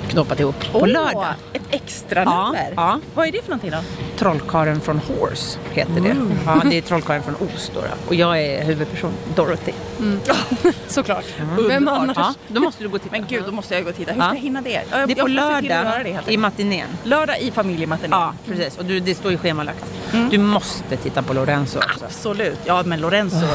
[0.07, 1.33] knåpat ihop på Åh, lördag.
[1.53, 2.73] Ett extra Ja, nummer.
[2.75, 2.99] ja.
[3.15, 3.77] Vad är det för någonting då?
[4.17, 6.15] Trollkaren från Horse heter det.
[6.45, 7.87] Ja, det är Trollkaren från Os då, då.
[8.07, 9.71] Och jag är huvudperson, Dorothy.
[10.87, 11.25] Såklart.
[11.37, 11.99] Vem Underbart.
[11.99, 12.17] annars?
[12.17, 13.11] Ja, då måste du gå och titta.
[13.17, 14.11] Men gud, då måste jag gå och titta.
[14.11, 14.25] Hur Ja.
[14.27, 14.81] ska jag hinna det?
[14.91, 16.87] Jag, det är på lördag göra det i matinén.
[17.03, 18.19] Lördag i familjematinén.
[18.19, 18.77] Ja, precis.
[18.77, 19.85] Och du, det står ju schemalagt.
[20.31, 22.05] Du måste titta på Lorenzo också.
[22.05, 22.59] Absolut.
[22.65, 23.45] Ja, men Lorenzo.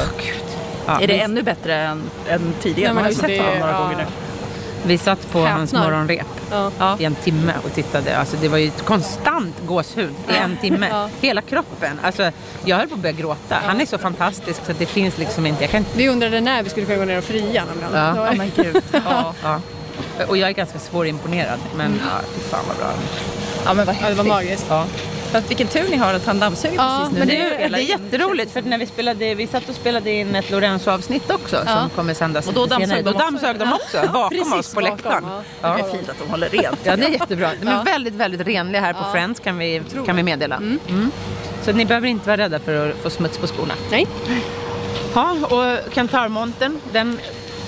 [0.85, 2.93] Ja, är det ännu bättre än, än tidigare?
[2.93, 3.79] Nej, men Man har ju alltså, sett honom några ja.
[3.79, 4.03] gånger nu.
[4.85, 5.89] Vi satt på hans Häpnar.
[5.91, 6.71] morgonrep Ja.
[6.79, 6.95] Ja.
[6.99, 8.17] i en timme och tittade.
[8.17, 10.87] Alltså, det var ju ett konstant gåshud i en timme.
[10.91, 11.09] Ja.
[11.21, 11.99] Hela kroppen.
[12.03, 12.31] Alltså,
[12.65, 13.55] jag höll på att börja gråta.
[13.65, 15.67] Han är så fantastisk så det finns liksom inte...
[15.67, 17.93] Kan Vi undrade när vi skulle kunna gå ner och fria nämligen.
[18.05, 18.13] Ja.
[18.13, 18.83] Var- Ja, men gud.
[18.91, 19.33] Ja.
[19.43, 19.59] Ja.
[20.27, 21.59] Och jag är ganska svårimponerad.
[21.75, 22.87] Men ja, fy fan vad bra.
[23.65, 24.17] ja, men vad Ja, det häftigt.
[24.17, 24.65] var magiskt.
[25.33, 25.39] Ja.
[25.39, 27.19] Fast vilken tur ni har att han dammsuger Ja, precis nu.
[27.19, 30.35] Men det, är, det är jätteroligt för när vi spelade, vi satt och spelade in
[30.35, 33.19] ett Lorenzo-avsnitt också som kommer sändas Och då dammsög de Då också.
[33.25, 35.23] dammsög de också bakom Precis oss på bakom, läktaren.
[35.61, 35.75] ja.
[35.75, 36.79] Det är fint att de håller rent.
[36.83, 37.49] Ja, det är jättebra.
[37.61, 37.81] De är Ja.
[37.83, 40.55] väldigt, väldigt renliga här på Friends kan vi, kan vi meddela.
[40.55, 41.11] Mm.
[41.65, 43.73] Så ni behöver inte vara rädda för att få smuts på skorna.
[43.91, 44.07] Nej.
[45.15, 47.19] Ja, och Kantarmonten, den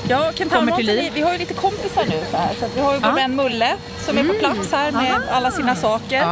[0.10, 1.12] Ja, Kommer till liv.
[1.16, 2.50] vi, har ju lite kompisar nu så här.
[2.60, 3.16] Så att vi har ju vår Ja.
[3.16, 6.26] vän Mulle som är på plats här med alla sina saker.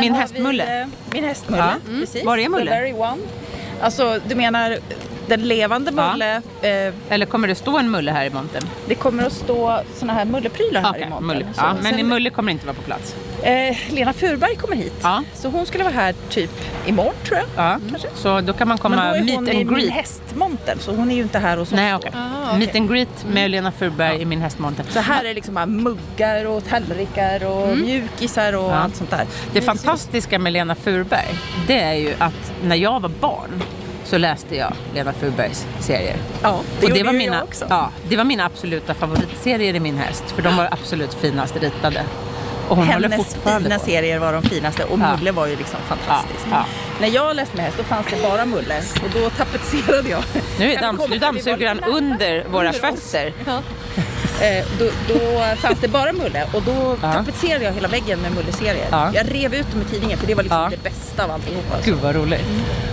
[0.00, 0.64] Min hästmulle.
[0.66, 1.72] Vi, eh, min hästmulle, Ja.
[1.88, 2.00] Mm.
[2.00, 2.24] precis.
[2.24, 2.70] Var är Mulle?
[2.70, 3.22] The very one.
[3.80, 4.78] Alltså, du menar
[5.26, 6.12] den levande Ja.
[6.12, 6.36] Mulle.
[6.62, 8.62] Eh, Eller kommer det stå en mulle här i monten?
[8.88, 11.26] det kommer att stå såna här mulleprylar här i monten.
[11.26, 11.46] mulle.
[11.56, 13.14] Ja, men sen- mulle kommer inte vara på plats.
[13.42, 14.92] eh, Lena Furberg kommer hit.
[15.02, 15.22] Ja.
[15.34, 16.50] Så hon skulle vara här typ
[16.86, 17.46] imorgon tror jag.
[17.56, 17.78] Ja.
[18.14, 19.90] Så då kan man Men då komma är meet hon i and min greet.
[19.92, 21.76] hästmonter så hon är ju inte här hos oss.
[21.76, 21.96] Nej, då.
[21.98, 22.10] okej.
[22.14, 22.58] Ah, okej.
[22.58, 24.84] Meet and greet med Lena Furberg i min hästmonter.
[24.88, 28.74] Så här är liksom bara muggar och tallrikar och mjukisar och Ja.
[28.74, 29.26] allt sånt där.
[29.52, 33.62] Det fantastiska med Lena Furberg, det är ju att när jag var barn
[34.06, 36.16] så läste jag Lena Furbergs serier.
[36.42, 37.66] Ja, det, och det var, mina, jag också.
[37.68, 40.24] ja, det var mina absoluta favoritserier i min häst.
[40.30, 42.04] För de var absolut finast ritade.
[42.68, 45.16] Och hon Hennes fina serier var de finaste och Ja.
[45.16, 46.46] Mulle var ju liksom fantastisk.
[46.50, 46.64] Ja,
[47.00, 50.22] När jag läste med häst då fanns det bara Mulle och då tapetserade jag.
[50.58, 53.32] Nu, är vi dammsuger han under våra Under fötter.
[54.40, 55.18] Eh, då, då
[55.56, 57.12] fanns det bara Mulle och då Ja.
[57.12, 58.86] tapetserade jag hela väggen med Mulle-serier.
[58.90, 59.10] Ja.
[59.14, 60.68] Jag rev ut dem i tidningen för det var liksom Ja.
[60.70, 61.74] det bästa av alltihopa.
[61.74, 61.90] alltså.
[61.90, 62.44] Gud vad roligt.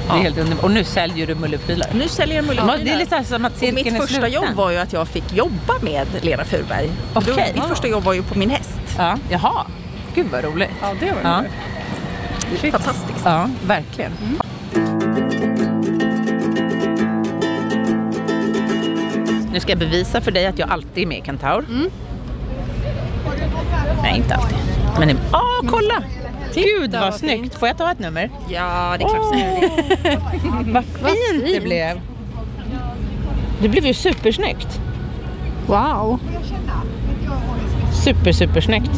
[0.07, 0.63] Det är helt underbart.
[0.63, 1.87] Och nu säljer du mulleprylar.
[1.93, 4.07] Nu säljer jag mulle Ja, det är lite som att och cirkeln mitt är första
[4.07, 4.31] sluten.
[4.31, 6.89] jobb var ju att jag fick jobba med Lena Furberg.
[7.13, 7.35] För då-.
[7.55, 8.69] Mitt första jobb var ju på min häst.
[8.97, 9.62] Ja, jaha.
[10.15, 10.69] Gud vad roligt.
[10.81, 11.43] Ja, det var Ja,
[12.71, 13.21] fantastiskt.
[13.25, 14.11] ja verkligen.
[19.51, 21.65] Nu ska jag bevisa för dig att jag alltid är med i Kentaur.
[24.01, 24.57] Nej, inte alltid.
[24.99, 26.03] Men i- Åh, kolla!
[26.55, 27.41] Gud vad, vad snyggt.
[27.41, 27.55] fint.
[27.55, 28.29] Får jag ta ett nummer?
[28.49, 29.21] Ja, det är klart.
[29.21, 30.73] Oh.
[30.73, 31.99] Vad fint det blev.
[33.61, 34.79] Det blev ju supersnyggt.
[35.67, 36.19] Wow.
[38.03, 38.91] Super, supersnyggt.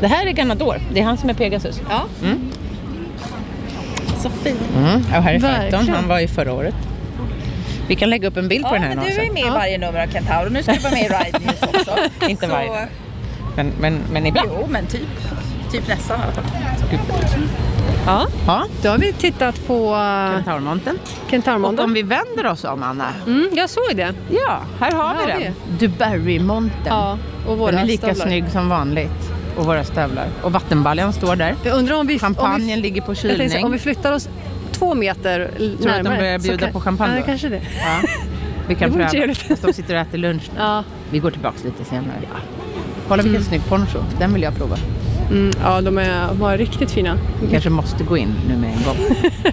[0.00, 0.80] Det här är Ganador.
[0.92, 1.80] Det är han som är Pegasus.
[1.90, 2.04] Ja.
[2.22, 2.50] Mm.
[4.22, 4.60] Så fint.
[4.76, 4.96] Mm.
[4.96, 5.88] Och här är Fighton.
[5.88, 6.74] Han var ju förra året.
[7.88, 9.50] Vi kan lägga upp en bild på Ja, den här men du är med i
[9.50, 11.90] varje nummer av Kentaur och nu ska du vara med i Ride News också.
[12.28, 12.88] Inte Så, varje.
[13.56, 14.48] Men, men, men ibland.
[14.60, 15.00] Jo, men typ.
[15.72, 16.44] Typ nästan i alla fall.
[18.06, 20.98] Ja, Ja, då har vi tittat på uh, Kentaurmonten.
[21.24, 21.84] Och Kentaurmonden.
[21.84, 23.06] om vi vänder oss om, Anna.
[23.26, 24.14] Mm, jag såg det.
[24.30, 25.54] Ja, här har vi Här har den.
[25.78, 26.82] Dubarry-monten.
[26.86, 28.26] Ja, och våra Den är lika stövlar.
[28.26, 29.27] snygg som vanligt.
[29.58, 30.26] Och våra stövlar.
[30.42, 31.54] Och vattenbaljan står där.
[31.64, 32.18] Jag undrar om vi...
[32.18, 33.64] Champagnen om vi, ligger på tänkte säga, kylning.
[33.64, 34.28] om vi flyttar oss
[34.72, 36.16] två meter l- Tror du att de närmare.
[36.18, 37.26] börjar bjuda kan- på champagne Ja, då?
[37.26, 37.60] kanske det.
[37.78, 38.08] Ja.
[38.68, 39.34] Vi kan pröva.
[39.34, 40.60] Fast de sitter och äter lunch nu.
[40.60, 42.12] Ja, Vi går tillbaka lite senare.
[43.08, 43.98] Kolla vilken snygg poncho.
[44.18, 44.76] Den vill jag prova.
[45.30, 47.18] Mm, ja de är, var riktigt fina.
[47.42, 48.96] Vi kanske måste gå in nu med en gång.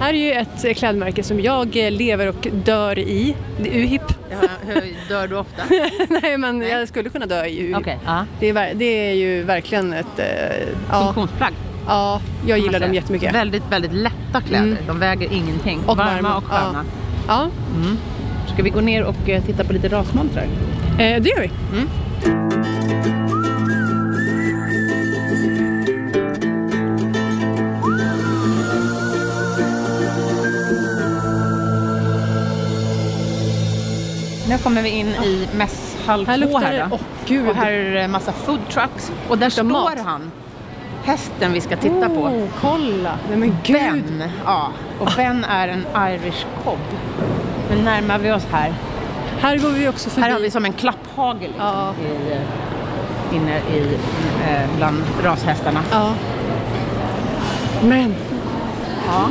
[0.00, 3.34] Här är ju ett klädmärke som jag lever och dör i.
[3.60, 4.02] Det är UHIP.
[5.08, 5.62] Dör du ofta?
[6.22, 7.76] Nej men jag skulle kunna dö i UHIP.
[7.76, 7.98] Okej.
[8.06, 8.24] Ja.
[8.40, 10.20] Det, är, det är ju verkligen ett...
[10.90, 11.52] ja, Funktionsplagg.
[11.86, 13.34] ja, jag gillar dem jättemycket.
[13.34, 14.64] Väldigt, väldigt lätta kläder.
[14.66, 14.78] Mm.
[14.86, 15.78] De väger ingenting.
[15.86, 16.84] Och varma, varma, och sköna.
[17.28, 17.96] Ja, Mm.
[18.54, 20.44] Ska vi gå ner och eh, titta på lite rasmontrar?
[20.98, 21.50] eh, det gör vi.
[34.56, 36.86] Nu kommer vi in i mässhall 2 Här luktar här det...
[36.90, 36.98] då.
[37.26, 37.48] Gud.
[37.48, 39.12] Och här är det massa food trucks.
[39.28, 39.98] Och där står mat.
[40.04, 40.30] han.
[41.04, 42.20] Hästen vi ska titta på.
[42.22, 43.18] Oh, kolla!
[43.28, 43.76] Nej men gud.
[43.76, 44.22] Ben.
[44.44, 44.68] Ja.
[45.00, 46.78] Och Ben är en Irish cob.
[47.70, 48.74] Nu närmar vi oss här.
[49.40, 50.22] Här går vi också förbi.
[50.26, 51.94] Här har vi som en klapphagel liksom, Ja.
[52.02, 53.98] i, eh, inne i,
[54.48, 55.80] eh, bland rashästarna.
[55.90, 56.12] Ja.
[57.82, 58.14] Men,
[59.06, 59.28] Ja.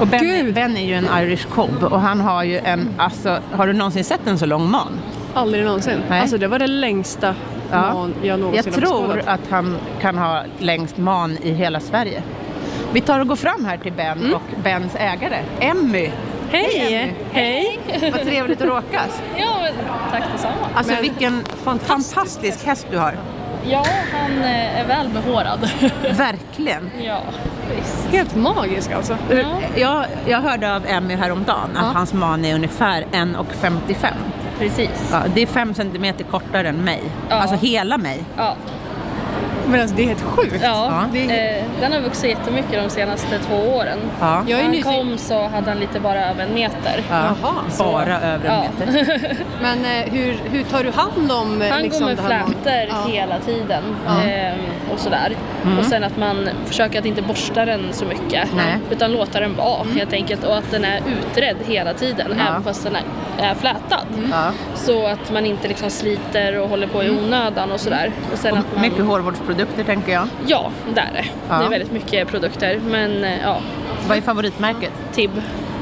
[0.00, 0.54] Och ben, Gud.
[0.54, 4.04] ben är ju en Irish cob och han har ju en, alltså, har du någonsin
[4.04, 5.00] sett en så lång man?
[5.34, 6.00] aldrig någonsin.
[6.08, 6.20] Nej.
[6.20, 7.34] Alltså det var det längsta
[7.70, 7.92] Ja.
[7.92, 12.22] man jag någonsin Jag tror att han kan ha längst man i hela Sverige.
[12.92, 16.10] Vi tar och går fram här till Ben och Bens ägare, Emmy.
[16.50, 17.12] Hej, Emmy.
[17.32, 17.78] Hej!
[18.12, 19.22] Vad trevligt att råkas.
[19.36, 19.68] Ja,
[20.10, 20.54] tack detsamma.
[20.74, 23.14] Alltså Men vilken fantastisk fantastisk häst du har.
[23.70, 25.70] Ja, han eh, är väl behårad.
[26.16, 26.90] Verkligen.
[27.02, 27.20] ja,
[27.76, 28.06] visst.
[28.10, 29.16] Helt magisk alltså.
[29.30, 29.60] Ja.
[29.76, 31.90] Jag, jag hörde av Emmy häromdagen att Ja.
[31.94, 34.12] hans man är ungefär 1,55.
[34.58, 35.08] Precis.
[35.12, 37.02] Ja, det är 5 centimeter kortare än mig.
[37.28, 37.34] Ja.
[37.36, 38.24] Alltså hela mig.
[38.36, 38.54] Ja.
[39.70, 40.60] Men alltså det är helt sjukt.
[40.62, 41.58] Ja, Det är...
[41.58, 43.98] eh, den har vuxit jättemycket de senaste två åren.
[44.20, 44.44] Ja.
[44.46, 44.92] Jag är När han nyfiken.
[44.94, 47.02] kom så hade han lite bara över en meter.
[47.10, 47.24] Ja.
[47.42, 48.64] Jaha, så- Bara över en Ja.
[48.86, 49.36] meter.
[49.62, 52.82] Men eh, hur, hur tar du hand om eh, Han liksom, går med man- flätor
[52.88, 53.12] Ja.
[53.12, 54.22] hela tiden Ja.
[54.30, 54.58] ehm,
[54.92, 55.36] och sådär.
[55.78, 58.78] Och sen att man försöker att inte borsta den så mycket Nej.
[58.90, 62.44] utan låta den vara helt enkelt och att den är utredd hela tiden Ja.
[62.50, 63.02] även fast den är,
[63.50, 64.06] är flätad.
[64.32, 64.50] Ja.
[64.74, 68.12] Så att man inte liksom sliter och håller på i onödan och sådär.
[68.32, 69.53] Och sen att man, Mycket hårvårdsprodukter
[69.86, 70.28] tänker jag.
[70.46, 71.24] Ja, det är det.
[71.48, 71.58] Ja.
[71.58, 72.80] Det är väldigt mycket produkter.
[72.90, 73.58] Men eh, ja,
[74.08, 74.92] Vad är favoritmärket?
[75.12, 75.30] Tib.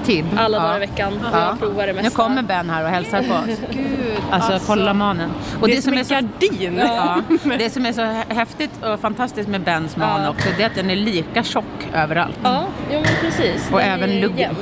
[0.04, 0.26] Tib.
[0.37, 1.20] Alla dagar i veckan.
[1.32, 1.40] Ja.
[1.40, 2.22] Jag provar det Nu mesta.
[2.22, 3.58] kommer Ben här och hälsar på oss.
[3.70, 3.87] Gud,
[4.30, 5.30] Alltså, kolla manen.
[5.61, 6.80] Och det, är som en så gardin.
[6.87, 7.20] Ja,
[7.58, 10.30] det som är så hä- häftigt och fantastiskt med Bens man Ja.
[10.30, 12.38] också, det är att den är lika tjock överallt.
[12.42, 13.68] Ja, jo precis.
[13.72, 14.56] Och Den även är luggen.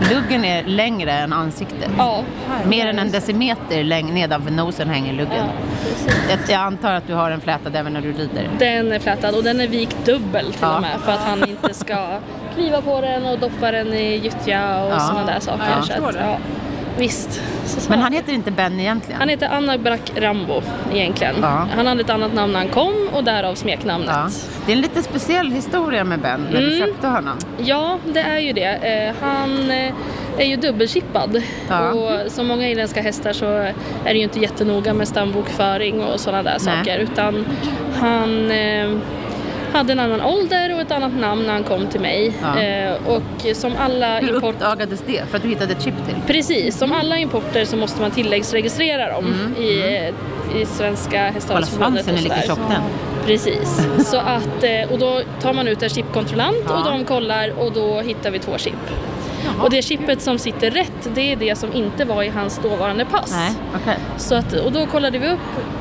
[0.00, 1.90] Luggen är längre än ansiktet.
[1.98, 2.22] Ja.
[2.66, 5.46] Mer än en decimeter läng- nedanför nosen hänger luggen.
[6.28, 6.36] Ja.
[6.48, 8.48] Jag, antar att du har den flätad även när du rider.
[8.58, 10.74] Den är flätad och den är vikt dubbel till Ja.
[10.76, 12.18] och med för att han inte ska
[12.54, 14.98] kliva på den och doppa den i gyttja och Ja.
[15.00, 15.64] sådana där saker.
[15.70, 16.20] Ja, jag så att, det.
[16.20, 16.36] ja,
[16.98, 17.40] visst.
[17.88, 19.20] Men han heter inte Ben egentligen?
[19.20, 21.34] Han heter Anna Brack Rambo egentligen.
[21.42, 21.66] Ja.
[21.76, 24.10] Han hade ett annat namn när han kom och därav smeknamnet.
[24.12, 24.28] Ja.
[24.66, 26.86] Det är en lite speciell historia med Ben när du Mm.
[26.88, 27.36] köpte honom.
[27.58, 28.64] Ja, det är ju det.
[28.74, 29.92] Eh, han eh,
[30.38, 31.90] är ju dubbelchippad Ja.
[31.92, 33.72] och som många irländska hästar så är
[34.04, 36.76] det ju inte jättenoga med stambokföring och sådana där Nej.
[36.76, 37.46] saker utan
[38.00, 38.90] han eh,
[39.74, 42.32] hade en annan ålder och ett annat namn när han kom till mig.
[42.42, 42.60] Ja.
[42.62, 44.54] Eh, och som alla Hur import...
[44.54, 45.22] uppdagades det?
[45.30, 46.16] För att du hittade ett chip till?
[46.26, 50.08] Precis, som alla importer så måste man tilläggsregistrera dem i, eh,
[50.60, 52.46] i Svenska Kolla Hästavelsförbundet svansen är sådär.
[52.46, 52.82] tjock den.
[53.26, 56.78] Precis, så att, eh, och då tar man ut en chipkontrollant Ja.
[56.78, 58.74] och de kollar och då hittar vi två chip.
[59.62, 63.04] Och det chippet som sitter rätt, det är det som inte var i hans dåvarande
[63.04, 63.32] pass.
[63.32, 63.52] Nej,
[63.82, 63.98] okej.
[64.16, 65.38] Så att, och då kollade vi upp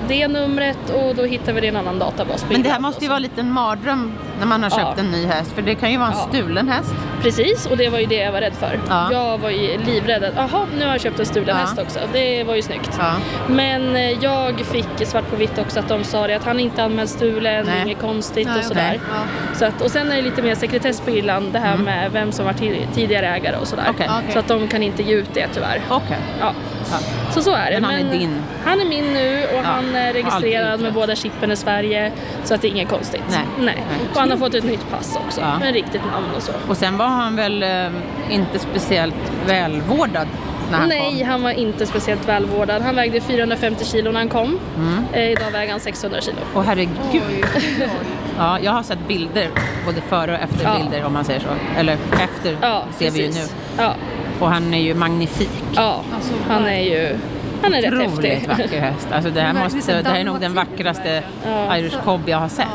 [0.08, 2.45] det numret och då hittade vi det i en annan databas.
[2.52, 4.77] Men det här måste ju vara en mardröm när man har Ja.
[4.77, 5.51] köpt en ny häst.
[5.56, 6.27] För det kan ju vara en Ja.
[6.29, 6.93] stulen häst.
[7.21, 8.79] Precis, och det var ju det jag var rädd för.
[8.89, 9.12] Ja.
[9.12, 11.56] Jag var ju livrädd att, jaha, nu har jag köpt en stulen Ja.
[11.56, 11.99] häst också.
[12.13, 12.89] Det var ju snyggt.
[12.99, 13.13] Ja.
[13.47, 16.84] Men eh, jag fick svart på vitt också att de sa det att han inte
[16.84, 17.82] anmält stulen, Nej.
[17.86, 18.99] inget konstigt Nej, och sådär.
[19.06, 19.58] okej.
[19.60, 22.32] Så att, och sen är det lite mer sekretess på Irland, det här med vem
[22.32, 23.84] som var ti- tidigare ägare och sådär.
[23.84, 23.95] Mm.
[23.95, 24.10] Okej.
[24.34, 25.82] Så att de kan inte ge ut det tyvärr.
[25.89, 26.17] Okej.
[26.39, 26.53] Ja.
[26.93, 27.32] Ja.
[27.34, 27.82] Så så är det.
[27.82, 28.43] Men han är din?
[28.65, 32.12] Han är min nu och han är registrerad med båda chippen i Sverige.
[32.43, 33.23] Så att det är inget konstigt.
[33.29, 33.39] Nej.
[33.60, 33.65] Nej.
[33.89, 34.10] Nej.
[34.13, 35.60] Och han har fått ett nytt pass också Ja.
[35.60, 36.51] med riktigt namn och så.
[36.67, 37.88] Och sen var han väl eh,
[38.29, 39.15] inte speciellt
[39.47, 40.27] välvårdad
[40.71, 41.27] han Nej, kom?
[41.29, 42.82] han var inte speciellt välvårdad.
[42.82, 44.60] Han vägde 450 kilo när han kom.
[44.77, 45.06] Mm.
[45.13, 46.38] Eh, idag väger han 600 kilo.
[46.56, 46.89] Åh herregud.
[48.38, 49.47] Ja, jag har sett bilder,
[49.86, 50.77] både före och efter Ja.
[50.77, 51.79] bilder om man säger så.
[51.79, 53.34] Eller efter Ja, ser vi ju nu.
[53.34, 53.56] precis.
[53.77, 53.93] Ja,
[54.39, 55.50] Och han är ju magnifik.
[55.76, 56.02] ja.
[56.48, 57.15] han är ju
[57.62, 58.50] han är rätt Otroligt häftig.
[58.50, 59.08] vacker häst.
[59.12, 61.78] Alltså det, här måste, det här är nog den vackraste Ja.
[61.78, 62.67] Irish Cob jag har sett.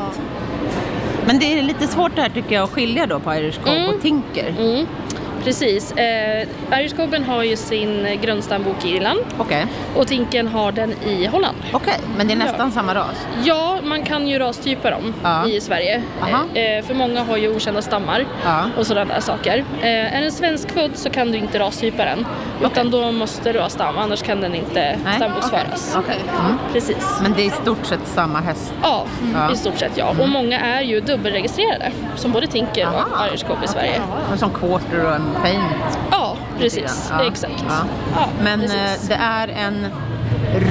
[1.25, 3.73] Men det är lite svårt det här tycker jag att skilja då på Irish Cob
[3.73, 3.89] Mm.
[3.95, 4.55] och Tinker.
[4.59, 4.85] Mm,
[5.43, 5.91] precis.
[5.91, 6.47] Eh,
[6.97, 11.57] Cobben har ju sin grundstambok i Irland Okej, och Tinken har den i Holland.
[11.73, 11.93] okej.
[12.17, 12.45] Men det är Ja.
[12.45, 13.27] nästan samma ras?
[13.43, 15.47] Ja, man kan ju rastypa dem Ja.
[15.47, 16.03] i Sverige.
[16.21, 16.43] Aha.
[16.53, 18.63] Eh, för många har ju okända stammar Ja.
[18.77, 19.63] och sådana där saker.
[19.81, 22.25] Eh, är den svenskfödd så kan du inte rastypa den.
[22.63, 25.95] Utan då måste du ha stam, annars kan den inte Nej, stamboksföras.
[25.99, 26.19] Okej.
[26.45, 26.57] Mm.
[26.73, 27.05] Precis.
[27.21, 28.73] Men det är i stort sett samma häst?
[28.83, 29.51] Ja, Ja.
[29.53, 30.13] i stort sett ja.
[30.21, 31.91] Och många är ju dubbelregistrerade.
[32.15, 34.01] Som både Tinker och Irish i Sverige.
[34.37, 35.99] Som Quarter och en Paint?
[36.11, 37.11] Ja, precis.
[37.17, 37.23] Ja.
[37.27, 37.65] Exakt.
[37.67, 37.73] Ja.
[38.15, 38.77] Ja, Men precis.
[38.77, 39.87] eh, det är en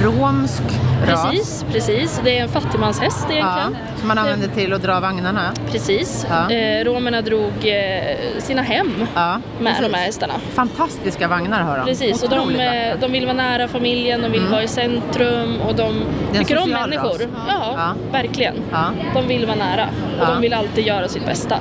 [0.03, 0.61] romsk
[1.07, 1.25] ras?
[1.31, 2.21] Precis, precis.
[2.23, 3.77] Det är en fattigmanshäst Ja, egentligen.
[3.99, 5.51] som man använder till att dra vagnarna?
[5.71, 6.25] Precis.
[6.29, 6.51] Ja.
[6.55, 9.91] Eh, romerna drog eh, sina hem Ja, med precis.
[9.91, 10.33] de här hästarna.
[10.53, 11.85] Fantastiska vagnar har de.
[11.85, 15.75] Precis, och de, eh, de vill vara nära familjen, de vill vara i centrum och
[15.75, 15.89] de
[16.29, 16.45] Mm.
[16.45, 17.21] Tycker om människor.
[17.47, 17.93] Ja, Ja.
[18.11, 18.55] verkligen.
[18.71, 18.83] Ja.
[19.13, 19.83] De vill vara nära
[20.19, 20.33] och Ja.
[20.33, 21.55] de vill alltid göra sitt bästa.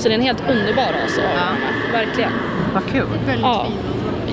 [0.00, 1.92] Så det är en helt underbar ha Ja.
[1.92, 2.32] Verkligen.
[2.74, 3.06] vad kul.
[3.26, 3.64] Väldigt Ja.
[3.66, 3.76] fin.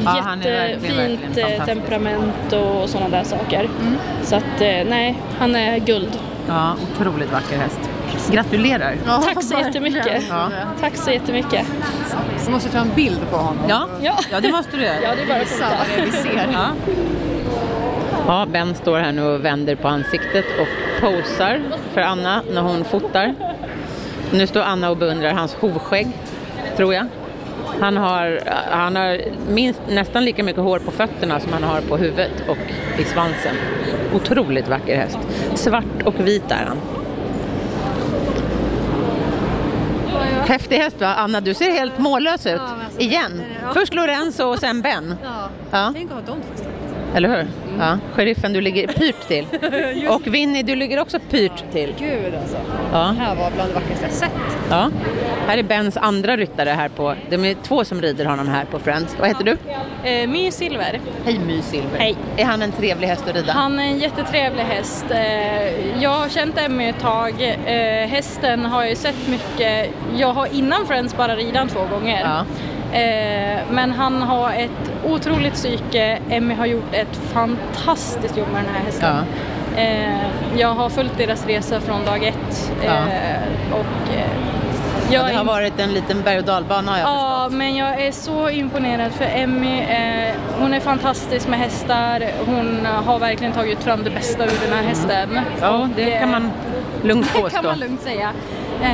[0.06, 3.60] Ja, Jättefint eh, temperament och sådana där saker.
[3.82, 3.96] Mm.
[4.24, 6.20] Så att eh, nej, han är guld.
[6.48, 7.80] Ja, otroligt vacker häst.
[8.32, 8.96] Gratulerar.
[9.06, 10.24] Ja, Tack så jättemycket.
[10.30, 10.50] Ja.
[10.82, 11.66] Tack så jättemycket.
[12.38, 13.64] Så måste ta en bild på honom.
[13.70, 14.14] Ja, Ja.
[14.32, 14.96] ja det måste du göra.
[15.04, 16.48] Ja, det är bara att det vi ser.
[16.54, 16.68] Ja.
[18.28, 21.60] ja, Ben står här nu och vänder på ansiktet och posar
[21.94, 23.36] för Anna när hon fotar.
[24.32, 26.08] Nu står Anna och beundrar hans hovskägg,
[26.76, 27.06] tror jag.
[27.80, 28.40] Han har,
[28.72, 32.58] han har minst, nästan lika mycket hår på fötterna som han har på huvudet och
[33.00, 33.56] i svansen.
[34.16, 35.18] Otroligt vacker häst.
[35.56, 36.78] Svart och vit är han.
[40.48, 41.14] Häftig häst va?
[41.16, 42.60] Anna, du ser helt mållös ut.
[42.60, 43.42] alltså, Igen.
[43.62, 43.74] ja.
[43.74, 45.16] Först Lorenzo och sen Ben.
[45.24, 45.50] Ja.
[45.72, 45.92] Ja.
[45.96, 46.42] Tänk att ha dem.
[47.18, 47.48] Eller hur?
[47.80, 47.98] Ja.
[48.14, 49.48] Sheriffen, du ligger pyrt till.
[50.10, 51.94] Och Winnie, du ligger också pyrt till.
[52.00, 52.58] Gud alltså.
[52.92, 52.98] Ja.
[52.98, 54.32] Det här var bland det vackraste jag sett.
[54.70, 54.90] ja.
[55.48, 57.16] Här är Bens andra ryttare här på...
[57.30, 59.16] De är två som rider honom här på Friends.
[59.20, 59.58] Vad heter du?
[60.10, 61.00] Eh, My Silver.
[61.26, 62.00] Hej My Silver.
[62.00, 62.16] Hej.
[62.38, 63.54] Är han en trevlig häst att rida?
[63.54, 65.06] Han är en jättetrevlig häst.
[65.10, 67.34] Eh, jag har känt Emmy ett tag.
[67.66, 69.90] Eh, hästen har jag ju sett mycket.
[70.18, 72.22] Jag har innan Friends bara ridan två gånger.
[72.24, 72.46] Ja.
[72.94, 76.20] Eh, men han har ett otroligt psyke.
[76.30, 79.16] Emmy har gjort ett fantastiskt jobb med den här hästen.
[79.78, 82.72] Eh, jag har följt deras resa från dag ett.
[82.86, 82.92] Ja.
[82.92, 83.86] Eh, och,
[85.10, 87.58] Ja, jag det har varit en liten berg och dalbana har jag Ja, förstått.
[87.58, 92.24] men jag är så imponerad för Emmy, eh, hon är fantastisk med hästar.
[92.46, 95.30] Hon har verkligen tagit fram det bästa ur den här hästen.
[95.32, 95.44] Mm.
[95.62, 96.52] Ja, Och, det kan man
[97.04, 97.56] lugnt det påstå.
[97.58, 98.32] kan man lugnt säga.
[98.84, 98.90] Eh,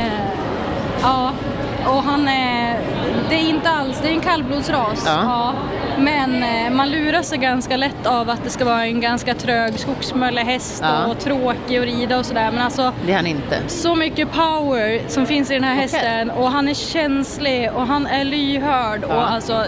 [1.02, 1.32] ja,
[1.88, 2.80] och han är,
[3.30, 5.04] det är inte alls, det är en kallblodsras.
[5.06, 5.54] Ja.
[5.98, 9.80] Men eh, man lurar sig ganska lätt av att det ska vara en ganska trög
[9.80, 11.06] skogsmöllehäst Ja.
[11.06, 12.52] och tråkig att rida och sådär.
[12.52, 13.58] Men alltså Det är han inte.
[13.68, 15.82] så mycket power som finns i den här Okej.
[15.82, 19.16] hästen och han är känslig och han är lyhörd Ja.
[19.16, 19.66] och alltså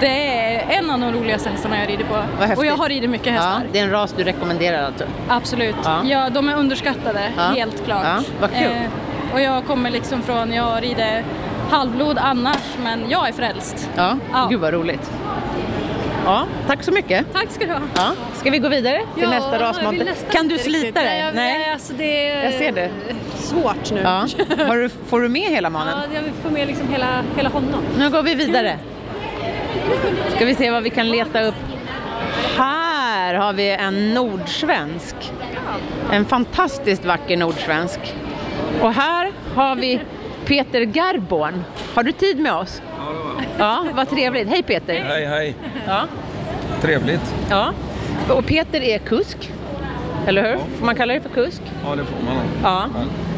[0.00, 2.22] det är en av de roligaste hästarna jag rider på.
[2.56, 3.50] Och jag har ridit mycket hästar.
[3.50, 5.04] Ja, det är en ras du rekommenderar alltså?
[5.28, 5.76] Absolut.
[5.84, 6.00] Ja.
[6.04, 6.30] Ja.
[6.30, 7.42] de är underskattade, Ja.
[7.42, 8.04] helt klart.
[8.04, 8.76] Ja, vad kul.
[9.32, 11.24] Och jag kommer liksom från, jag rider
[11.70, 13.90] halvblod annars, men jag är frälst.
[13.96, 14.46] Ja, Ja.
[14.50, 15.10] gud vad roligt.
[16.24, 17.26] Ja, tack så mycket.
[17.32, 17.80] Tack ska du ha.
[17.96, 18.10] Ja.
[18.34, 20.14] Ska vi gå vidare till nästa rasmonter?
[20.30, 21.30] Kan du slita dig?
[21.34, 22.90] Nej, alltså det är Jag ser det.
[23.34, 24.00] svårt nu.
[24.00, 24.10] Ja.
[24.68, 25.98] Har du, får du med hela mannen?
[26.14, 27.80] jag vill få med liksom hela, hela honom.
[27.98, 28.78] Nu går vi vidare.
[30.36, 31.54] Ska vi se vad vi kan leta upp.
[32.56, 35.14] Här har vi en nordsvensk.
[36.12, 38.00] En fantastiskt vacker nordsvensk.
[38.82, 40.00] Och här har vi
[40.44, 41.64] Peter Garborn.
[41.94, 42.82] Har du tid med oss?
[43.58, 44.48] Ja, vad trevligt.
[44.48, 44.94] Hej Peter.
[45.08, 45.54] Hej, hej.
[45.86, 46.00] Ja.
[46.80, 47.34] Trevligt.
[47.50, 47.72] ja.
[48.28, 49.50] Och Peter är kusk.
[50.26, 50.58] Eller hur?
[50.78, 51.62] Får man kalla dig för kusk?
[51.84, 52.36] Ja, det får man.
[52.62, 52.84] Ja.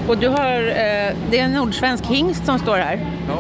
[0.09, 3.07] Och du har, eh, det är en nordsvensk hingst som står här.
[3.29, 3.35] Ja,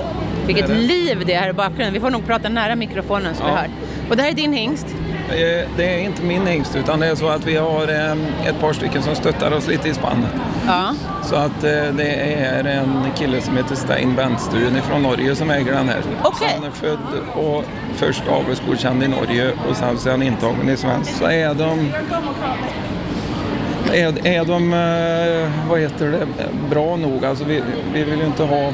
[0.46, 0.80] Vilket det det.
[0.80, 1.92] liv det är här i bakgrunden.
[1.92, 3.56] Vi får nog prata nära mikrofonen så vi Ja.
[3.56, 3.68] hör.
[4.10, 4.86] Och det här är din hingst.
[5.30, 8.60] Eh, Det är inte min hingst utan det är så att vi har eh, ett
[8.60, 10.30] par stycken som stöttar oss lite i spannet.
[10.66, 10.94] Ja.
[11.24, 15.72] Så att eh, det är en kille som heter Stein Bentstuen från Norge som äger
[15.72, 16.02] den här.
[16.22, 16.98] Så han är född
[17.34, 17.64] och
[17.96, 21.10] först avelsgodkänd i Norge och sen så är han intagen i svensk.
[21.10, 21.92] Så är de
[23.92, 24.70] är, är de,
[25.68, 26.26] vad heter det,
[26.70, 27.24] bra nog?
[27.24, 27.62] Alltså vi,
[27.92, 28.72] vi vill ju inte ha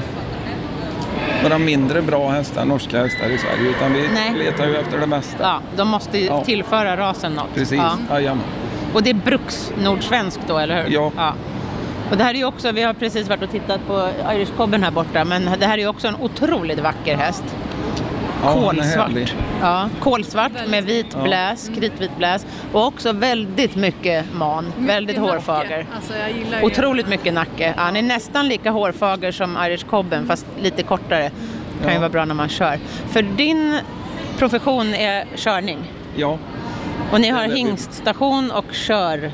[1.49, 4.35] några mindre bra hästar, norska hästar i Sverige utan vi Nej.
[4.39, 5.37] letar ju efter det bästa.
[5.41, 6.45] ja, de måste Ja.
[6.45, 7.55] tillföra rasen något.
[7.55, 7.99] Precis, Ja.
[8.11, 8.45] jajamän.
[8.95, 10.93] Och det är bruks nordsvensk då, eller hur?
[10.95, 11.13] Ja.
[12.11, 14.83] Och det här är ju också, vi har precis varit och tittat på Irish Cobben
[14.83, 17.45] här borta, men det här är ju också en otroligt vacker häst.
[18.53, 19.35] Kolsvart.
[19.61, 21.23] Ja, kolsvart med vit Ja.
[21.23, 25.87] bläs, kritvit bläs och också väldigt mycket man, väldigt hårfager.
[25.97, 26.13] Alltså
[26.63, 27.75] Otroligt mycket nacke.
[27.77, 31.31] Ja, Han är nästan lika hårfager som Irish Cobben fast lite kortare.
[31.83, 32.79] Kan ju vara bra när man kör.
[33.09, 33.79] För din
[34.39, 35.79] profession är körning.
[36.17, 36.39] Ja,
[37.13, 39.33] Och ni har hingststation och körgård,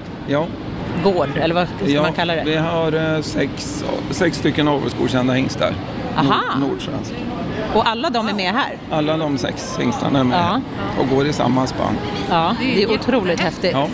[1.07, 1.43] ja.
[1.43, 2.03] eller vad ska ja.
[2.03, 2.43] man kalla det?
[2.45, 5.75] Vi har eh, sex, sex stycken avelsgodkända hingstar.
[6.17, 6.59] Aha.
[6.59, 7.13] Nord, nordsvensk.
[7.75, 8.77] Och alla de är med här?
[8.91, 10.61] Alla de sex hingstarna är med Ja.
[11.03, 11.97] och går i samma spann.
[12.31, 13.73] Ja, det är otroligt häftigt.
[13.73, 13.89] Ja,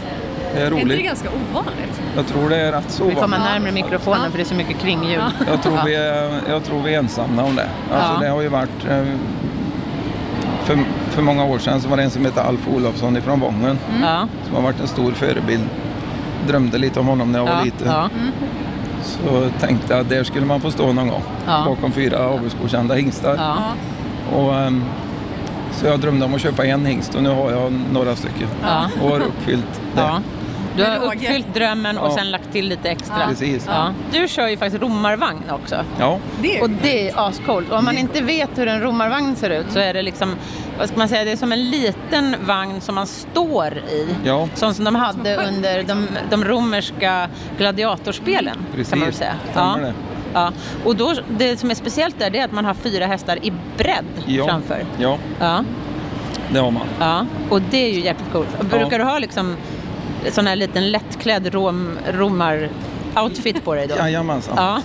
[0.55, 1.05] det är roligt.
[1.05, 2.01] ganska ovanligt?
[2.17, 4.79] Jag tror det är rätt så Vi kommer närmare mikrofonen för det är så mycket
[4.79, 5.21] kringljud.
[5.51, 7.69] Jag tror, vi är, jag tror vi är ensamma om det.
[7.93, 8.21] Alltså Ja.
[8.21, 8.85] det har ju varit...
[8.91, 9.05] eh,
[10.65, 10.79] För,
[11.11, 14.29] för många år sedan så var det en som hette Alf Olofsson ifrån Vången Ja.
[14.47, 15.65] som har varit en stor förebild.
[16.47, 17.89] Drömde lite om honom när jag var liten.
[17.89, 18.09] Ja.
[19.09, 21.23] Så tänkte jag att där skulle man få stå någon gång.
[21.47, 21.65] Ja.
[21.67, 23.37] Bakom fyra avelsgodkända hingstar.
[23.39, 23.57] Ja.
[24.39, 24.85] Och, ehm,
[25.73, 28.49] så jag drömde om att köpa en hingst och nu har jag några stycken.
[28.63, 28.85] Ja.
[29.03, 30.01] Och har uppfyllt det.
[30.79, 32.15] Du har uppfyllt drömmen och Ja.
[32.17, 33.27] sen lagt till lite extra.
[33.29, 33.65] Precis.
[33.67, 33.93] Ja.
[34.13, 35.85] Du kör ju faktiskt romarvagn också.
[35.99, 36.19] Ja.
[36.63, 37.71] Och det är ascoolt.
[37.71, 40.35] Och om man inte vet hur en romarvagn ser ut så är det liksom,
[40.79, 44.09] vad ska man säga, det är som en liten vagn som man står i.
[44.25, 44.49] Ja.
[44.55, 49.35] Sånt som de hade under de, de romerska gladiatorspelen Precis, kan man väl säga.
[49.51, 49.93] stämmer det.
[50.35, 50.53] Ja.
[50.85, 53.53] Och då, det som är speciellt där det är att man har fyra hästar i
[53.77, 54.47] bredd Ja.
[54.49, 54.85] framför.
[54.99, 55.65] ja, Ja.
[56.53, 56.87] det har man.
[57.01, 58.49] Ja, och det är ju jäkligt coolt.
[58.59, 59.57] Och Brukar du ha liksom
[60.31, 63.95] sån här liten lättklädd rom, romar-outfit på dig då?
[63.95, 64.55] Jajamensan.
[64.57, 64.83] Ja.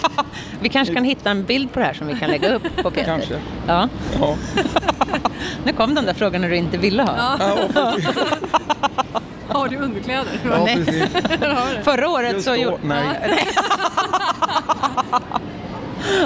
[0.60, 2.90] vi kanske kan hitta en bild på det här som vi kan lägga upp på
[2.90, 3.04] Peter.
[3.04, 3.34] Kanske.
[3.66, 3.88] Ja.
[4.20, 4.36] Ja.
[5.64, 7.36] Nu kom den där frågan när du inte ville ha.
[7.38, 7.94] Ja.
[9.48, 10.40] Har du underkläder?
[10.44, 10.84] Ja, Nej.
[10.84, 11.08] precis.
[11.82, 12.76] Förra året Just så då, gjorde...
[12.82, 13.48] nej.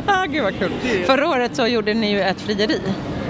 [0.06, 0.72] Ah, gud vad kul.
[1.06, 2.80] Förra året så gjorde ni ju ett frieri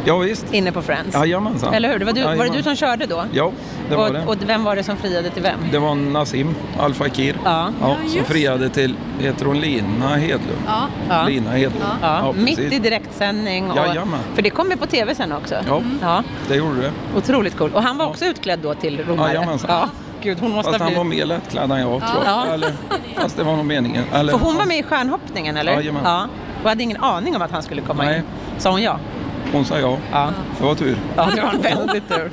[0.04, 0.46] Ja, visst.
[0.54, 1.14] inne på Friends.
[1.14, 1.74] Jajamensan.
[1.74, 1.98] Eller hur?
[1.98, 3.24] Det var, du, var det du som körde då?
[3.32, 3.52] Ja,
[3.88, 4.26] det var och, det.
[4.26, 5.58] och vem var det som friade till vem?
[5.72, 7.68] Det var Nassim Al Fakir Ja.
[7.80, 10.62] ja, som friade till, heter hon Lina Hedlund?
[10.66, 10.86] Ja.
[11.08, 11.24] Ja.
[11.26, 11.84] Lina Hedlund.
[12.02, 12.72] Ja, mitt precis.
[12.72, 13.70] i direktsändning.
[13.70, 14.20] Och, Jajamän.
[14.34, 15.54] för det kom ju på tv sen också.
[15.68, 16.92] Ja, Ja, det gjorde det.
[17.16, 17.70] otroligt cool.
[17.74, 18.10] Och han var Ja.
[18.10, 19.32] också utklädd då till romare.
[19.34, 19.70] Jajamensan.
[19.70, 19.88] Ja.
[20.22, 22.44] Gud, hon måste Fast ha han var mer lättklädd än jag tror Ja.
[22.46, 22.54] jag.
[22.54, 22.72] Eller,
[23.16, 24.04] fast det var nog meningen.
[24.12, 25.72] Eller, För hon var med i stjärnhoppningen eller?
[25.72, 26.02] Jajamän.
[26.04, 26.26] Ja.
[26.62, 28.16] Och hade ingen aning om att han skulle komma Nej.
[28.16, 28.22] in.
[28.58, 28.98] Sa hon ja?
[29.52, 29.98] Hon sa ja.
[30.12, 30.32] Ja.
[30.58, 30.96] Det var tur.
[31.16, 32.30] Ja, det var en väldigt tur.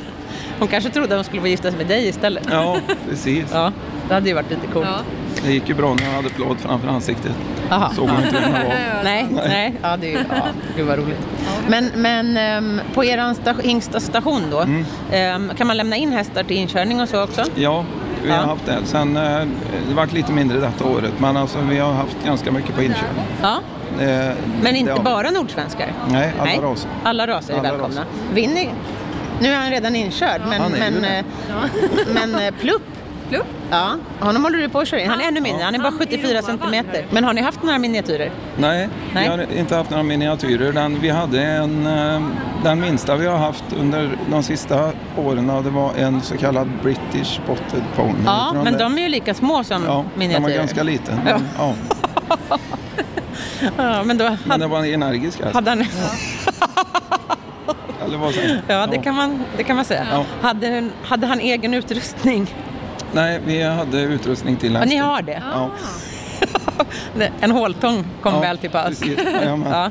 [0.59, 2.47] Hon kanske trodde att hon skulle få gifta sig med dig istället.
[2.51, 2.77] Ja,
[3.09, 3.45] precis.
[3.53, 3.71] Ja,
[4.07, 4.87] det hade ju varit lite coolt.
[4.91, 4.99] Ja.
[5.45, 7.31] Det gick ju bra när jag hade plåt framför ansiktet.
[7.71, 7.91] Aha.
[7.95, 9.03] Såg hon inte vem jag var.
[9.03, 9.73] Nej, nej.
[9.81, 11.19] Ja, det ja, vad roligt.
[11.67, 13.61] Men, men ehm, på er sta-
[14.51, 14.85] då, Mm.
[15.11, 17.43] ehm, kan man lämna in hästar till inkörning och så också?
[17.55, 17.85] Ja,
[18.23, 18.43] vi har Ja.
[18.45, 18.77] haft det.
[18.85, 19.39] Sen, eh,
[19.89, 23.05] det varit lite mindre detta året, men alltså, vi har haft ganska mycket på inköp.
[23.41, 23.59] Ja.
[23.97, 24.99] Det- Men inte vi.
[24.99, 25.93] bara nordsvenskar?
[26.11, 26.89] Nej, alla raser.
[27.03, 28.01] Alla raser är Alla välkomna.
[28.01, 28.33] raser.
[28.33, 28.69] Vinny,
[29.41, 31.25] nu är han redan inkörd, men, ju men, eh,
[32.13, 32.81] men eh, Plupp,
[33.29, 33.45] Plupp?
[33.71, 35.09] ja, honom håller du på att köra in.
[35.09, 37.05] Han är ännu mindre, han är bara 74 centimeter.
[37.11, 38.31] Men har ni haft några miniatyrer?
[38.57, 39.23] Nej, Nej.
[39.23, 40.73] vi har inte haft några miniatyrer.
[40.73, 42.21] Den, vi hade en, eh,
[42.63, 47.35] den minsta vi har haft under de sista åren, det var en så kallad British
[47.43, 48.13] Spotted Pony.
[48.25, 48.79] Ja, men det?
[48.79, 50.49] de är ju lika små som Ja, miniatyrer.
[50.49, 51.19] var ganska liten.
[51.23, 51.73] Men, ja.
[52.49, 52.57] Ja,
[54.05, 55.53] men då men hade, det var en energisk häst.
[55.53, 55.83] hade han...
[58.05, 58.61] Eller vad säger?
[58.67, 60.07] Ja, det kan man, det kan man säga.
[60.11, 60.25] Ja.
[60.41, 62.55] Hade, hade han egen utrustning?
[63.11, 64.97] Nej, vi hade utrustning till Ja, hästen.
[64.97, 65.43] ni har det?
[65.53, 65.69] Ja,
[67.39, 68.87] En håltång kom Ja, väl till pass?
[68.87, 69.19] precis.
[69.33, 69.71] Jajamän.
[69.71, 69.89] Ja.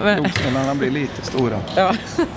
[0.00, 1.56] Men, Lokspelarna blir lite stora.
[1.76, 1.92] ja.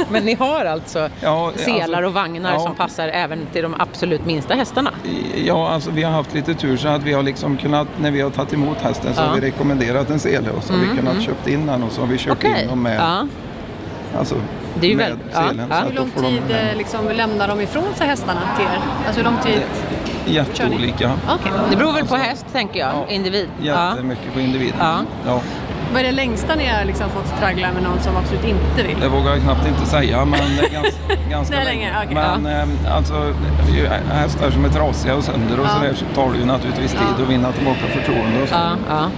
[0.10, 2.60] men ni har alltså Ja, selar alltså- och vagnar ja.
[2.60, 4.92] som passar även till de absolut minsta hästarna?
[5.46, 8.22] Ja, alltså vi har haft lite tur så att vi har liksom kunnat, när vi
[8.22, 9.26] har tagit emot hästen så Ja.
[9.28, 12.02] har vi rekommenderat en sele och så har vi kunnat köpt in den och så
[12.02, 12.62] har vi kört Okej.
[12.62, 13.28] in dem med, Ja.
[14.20, 14.36] alltså,
[14.80, 15.68] Det är ju med väl- ja, selen.
[15.70, 15.82] ja.
[15.82, 18.80] Så Hur lång får de tid eh, liksom, lämnar de ifrån sig hästarna till er?
[19.08, 19.62] Alltså hur lång tid?
[20.26, 21.12] Jätteolika.
[21.30, 21.52] Okej.
[21.72, 22.90] Det beror väl på häst, tänker jag.
[22.90, 23.06] Ja.
[23.14, 23.50] Individ.
[23.62, 23.90] Ja.
[23.90, 24.76] Jättemycket på individen.
[24.80, 25.00] Ja.
[25.26, 25.42] Ja,
[25.94, 29.00] Vad är det längsta ni har liksom fått traggla med någon som absolut inte vill?
[29.02, 32.16] det vågar jag knappt inte säga men det är ganska, ganska är länge, okej.
[32.16, 33.34] Men eh, alltså
[34.12, 35.70] hästar som är trasiga och sönder och Ja.
[35.70, 38.56] så där så tar det ju naturligtvis tid att vinna tillbaka förtroende och så.
[38.56, 39.10] Ja, ja.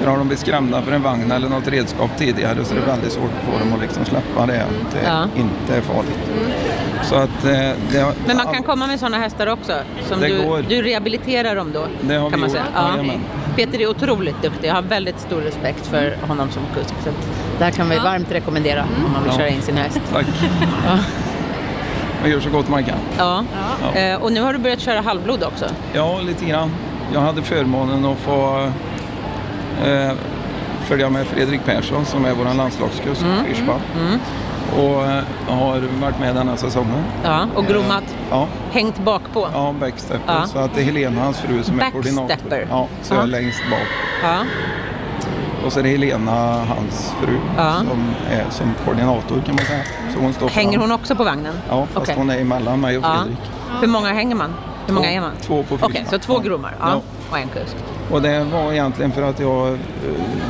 [0.00, 2.86] För har de blivit skrämda för en vagn eller något redskap tidigare så är det
[2.86, 4.52] väldigt svårt att få dem att liksom släppa det.
[4.92, 5.22] Det Ja.
[5.36, 6.18] inte är farligt.
[7.02, 9.72] Så att eh, det har, Men man kan komma med sådana hästar också?
[10.08, 10.64] Som Det du, går.
[10.68, 11.84] du rehabiliterar dem då?
[12.00, 12.64] Det har kan vi man gjort, säga.
[12.74, 12.90] Ja.
[12.90, 13.20] jajamän.
[13.56, 14.68] Peter är otroligt duktig.
[14.68, 16.94] Jag har väldigt stor respekt för honom som kusk.
[17.04, 17.14] Så att
[17.58, 19.38] det här kan vi varmt rekommendera om man vill Ja.
[19.38, 20.00] köra in sin häst.
[20.12, 20.26] Tack.
[20.86, 20.98] Ja.
[22.22, 22.98] Man gör så gott man kan.
[23.18, 23.44] Ja.
[23.94, 24.00] Ja.
[24.00, 25.64] Eh, och nu har du börjat köra halvblod också?
[25.92, 26.70] Ja, lite grann.
[27.14, 28.68] Jag hade förmånen att få
[29.86, 30.12] eh,
[30.84, 34.18] följa med Fredrik Persson som är vår landslagskusk, mm.
[34.76, 37.04] Och eh, har varit med denna säsongen.
[37.24, 37.46] Ja.
[37.54, 38.04] Och grommat?
[38.30, 39.48] Ja, Hängt bak på?
[39.54, 40.34] ja backstepper.
[40.34, 40.46] Ja.
[40.46, 42.66] Så att det är Helena, hans fru, som är koordinator.
[42.70, 43.18] Ja, så Ja.
[43.18, 43.86] jag är längst bak.
[44.22, 44.36] Ja.
[45.66, 46.30] Och så är det Helena,
[46.68, 49.82] hans fru, som är som koordinator kan man säga.
[50.14, 50.80] Så hon står Hänger fram.
[50.80, 51.54] hon också på vagnen?
[51.68, 52.14] Ja, fast Okej.
[52.18, 53.14] hon är emellan mig och Ja.
[53.22, 53.38] Fredrik.
[53.80, 54.54] Hur många hänger man?
[54.86, 55.30] Hur många Två- är man?
[55.42, 56.10] två på Okej, fyrspår.
[56.10, 56.74] så två grommar
[57.30, 57.76] och en kusk.
[58.10, 59.74] Och det var egentligen för att jag, eh,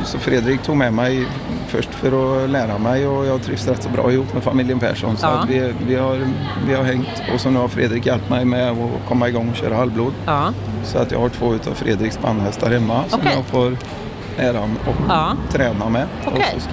[0.03, 1.27] så Fredrik tog med mig
[1.67, 5.17] först för att lära mig och jag trivs rätt så bra ihop med familjen Persson.
[5.17, 5.29] Så Ja.
[5.31, 6.19] att vi, vi, har,
[6.67, 9.55] vi har hängt och så nu har Fredrik hjälpt mig med att komma igång och
[9.55, 10.13] köra halvblod.
[10.25, 10.49] Ja.
[10.83, 13.31] Så att jag har två utav Fredriks bandhästar hemma som Okej.
[13.35, 13.77] jag får
[14.37, 15.31] äran att Ja.
[15.49, 16.07] träna med.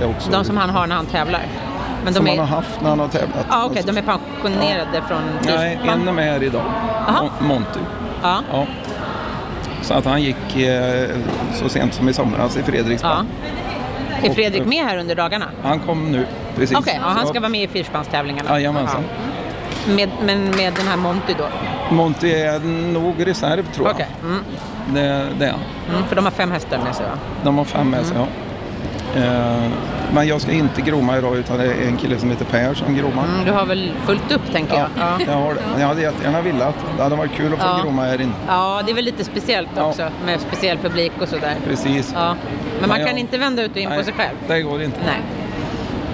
[0.00, 1.42] Jag också, De som han har när han tävlar?
[2.04, 2.42] Men som de han är...
[2.44, 3.46] har haft när han har tävlat.
[3.50, 6.62] Ja, okej, de är pensionerade från Nej, en är med här idag.
[7.08, 7.28] Aha.
[7.40, 7.80] Monty.
[8.22, 8.38] Ja.
[9.88, 11.08] Så att han gick eh,
[11.54, 13.24] så sent som i somras i Fredriks ja.
[14.22, 15.46] Är Fredrik med här under dagarna?
[15.62, 16.26] Han kom nu
[16.56, 16.78] precis.
[16.78, 18.50] Okej, ja, han ska vara med i fyrspanstävlingarna?
[18.50, 19.04] Jajamensan.
[19.86, 19.92] Ja.
[19.94, 21.48] Med, men med den här Monty då?
[21.94, 22.58] Monty är
[22.92, 23.94] nog reserv tror jag.
[23.94, 24.08] Okej.
[24.22, 24.38] Mm.
[24.94, 25.60] Det, det är han.
[25.96, 27.12] Mm, för de har fem hästar med sig va?
[27.44, 28.28] De har fem med sig, Mm.
[28.28, 28.47] ja.
[29.16, 29.70] Eh,
[30.12, 32.94] men jag ska inte groma idag utan det är en kille som heter Per som
[32.94, 33.24] gromar.
[33.24, 34.88] Mm, du har väl fullt upp tänker jag?
[34.98, 35.18] Ja.
[35.26, 36.74] Jag, har, jag hade jättegärna velat.
[36.96, 37.80] Det hade varit kul att få Ja.
[37.84, 38.32] groma här inne.
[38.48, 39.82] ja, det är väl lite speciellt Ja.
[39.84, 41.54] också med speciell publik och sådär.
[41.68, 42.12] Precis.
[42.14, 42.34] Ja.
[42.80, 43.20] Men man Ja, kan ja.
[43.20, 44.36] inte vända ut och in på Nej, sig själv?
[44.48, 44.98] Det går inte.
[45.06, 45.20] Nej.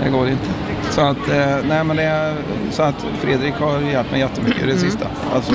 [0.04, 0.44] Det går inte.
[0.90, 2.34] Så att, eh, nej, men det
[2.70, 4.84] så att Fredrik har hjälpt mig jättemycket i det Mm.
[4.84, 5.06] sista.
[5.34, 5.54] Alltså,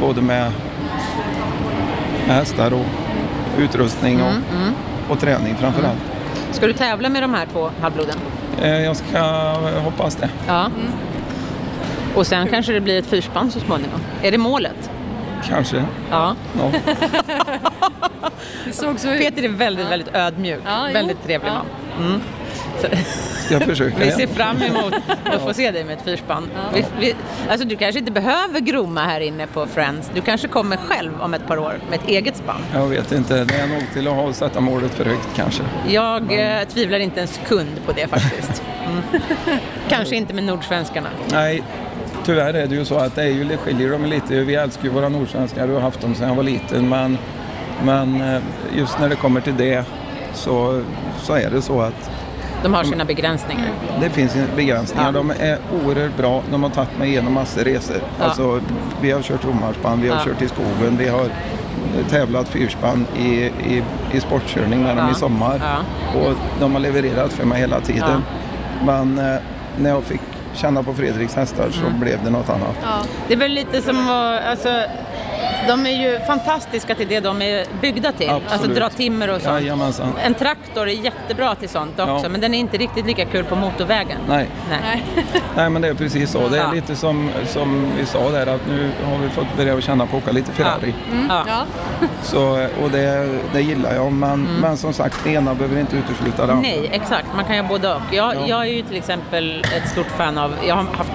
[0.00, 0.52] både med,
[2.26, 2.86] med hästar och
[3.58, 4.74] utrustning och, Mm,
[5.08, 5.98] och träning framför allt.
[6.52, 8.16] Ska du tävla med de här två halvbloden?
[8.62, 9.20] Eh, jag ska
[9.84, 10.28] hoppas det.
[10.46, 10.70] Ja.
[12.14, 14.00] Och sen kanske det blir ett fyrspann så småningom.
[14.22, 14.90] Är det målet?
[15.48, 15.84] Kanske.
[16.10, 16.34] Ja.
[16.58, 16.70] Ja.
[18.64, 19.20] Det såg så ut.
[19.20, 20.60] Peter är väldigt, väldigt ödmjuk.
[20.66, 21.54] Ja, väldigt trevlig Ja.
[21.98, 22.06] man.
[22.06, 22.20] Mm.
[23.50, 26.50] Jag försöka vi ser fram emot att få se dig med ett fyrspann.
[26.74, 27.14] Vi, vi,
[27.48, 30.10] alltså du kanske inte behöver groma här inne på Friends.
[30.14, 32.60] Du kanske kommer själv om ett par år med ett eget spann.
[32.74, 33.44] Jag vet inte.
[33.44, 35.62] Det är nog till att ha, sätta målet för högt kanske.
[35.88, 38.62] Jag eh, tvivlar inte en sekund på det faktiskt.
[38.86, 39.02] Mm.
[39.88, 41.08] Kanske inte med nordsvenskarna.
[41.32, 41.62] Nej,
[42.24, 44.34] tyvärr är det ju så att det är ju, det skiljer dem lite.
[44.34, 46.88] Vi älskar ju våra nordsvenskar och har haft dem sedan jag var liten.
[46.88, 47.18] Men,
[47.84, 48.42] men eh,
[48.76, 49.84] just när det kommer till det
[50.34, 50.82] så,
[51.22, 52.10] så är det så att
[52.62, 53.68] De har sina begränsningar.
[54.00, 55.04] det finns begränsningar.
[55.06, 55.12] Ja.
[55.12, 56.42] De är oerhört bra.
[56.50, 57.96] De har tagit mig igenom massor resor.
[58.18, 58.24] Ja.
[58.24, 58.60] Alltså,
[59.00, 60.24] vi har kört romarspann, vi har Ja.
[60.24, 61.26] kört i skogen, vi har
[62.10, 63.82] tävlat fyrspann i, i,
[64.12, 65.60] i sportkörning med dem i sommar.
[66.14, 66.20] Ja.
[66.20, 68.22] Och de har levererat för mig hela tiden.
[68.86, 69.36] Men eh,
[69.78, 70.20] när jag fick
[70.54, 72.00] känna på Fredriks hästar så Mm.
[72.00, 72.74] blev det något annat.
[72.82, 72.98] Ja.
[73.28, 74.68] Det är väl lite som att, alltså,
[75.68, 78.30] De är ju fantastiska till det de är byggda till.
[78.30, 78.76] Alltså Absolut.
[78.76, 79.60] dra timmer och sånt.
[79.62, 80.12] Jajamensan.
[80.24, 82.28] En traktor är jättebra till sånt också, Ja.
[82.28, 84.18] men den är inte riktigt lika kul på motorvägen.
[84.28, 84.48] Nej.
[84.70, 85.04] Nej.
[85.56, 86.48] Nej, men det är precis så.
[86.48, 86.72] Det är Ja.
[86.72, 90.22] lite som, som vi sa där att nu har vi fått börja känna på att
[90.22, 90.94] åka lite Ferrari.
[91.28, 91.44] Ja.
[91.48, 91.64] Ja.
[92.22, 94.12] Så, och det, det gillar jag.
[94.12, 96.68] Men, men som sagt, det ena behöver inte utesluta det andra.
[96.68, 97.26] Nej, exakt.
[97.36, 98.00] Man kan göra både och.
[98.12, 98.40] Jag, Ja.
[98.46, 101.12] jag är ju till exempel ett stort fan av, jag har haft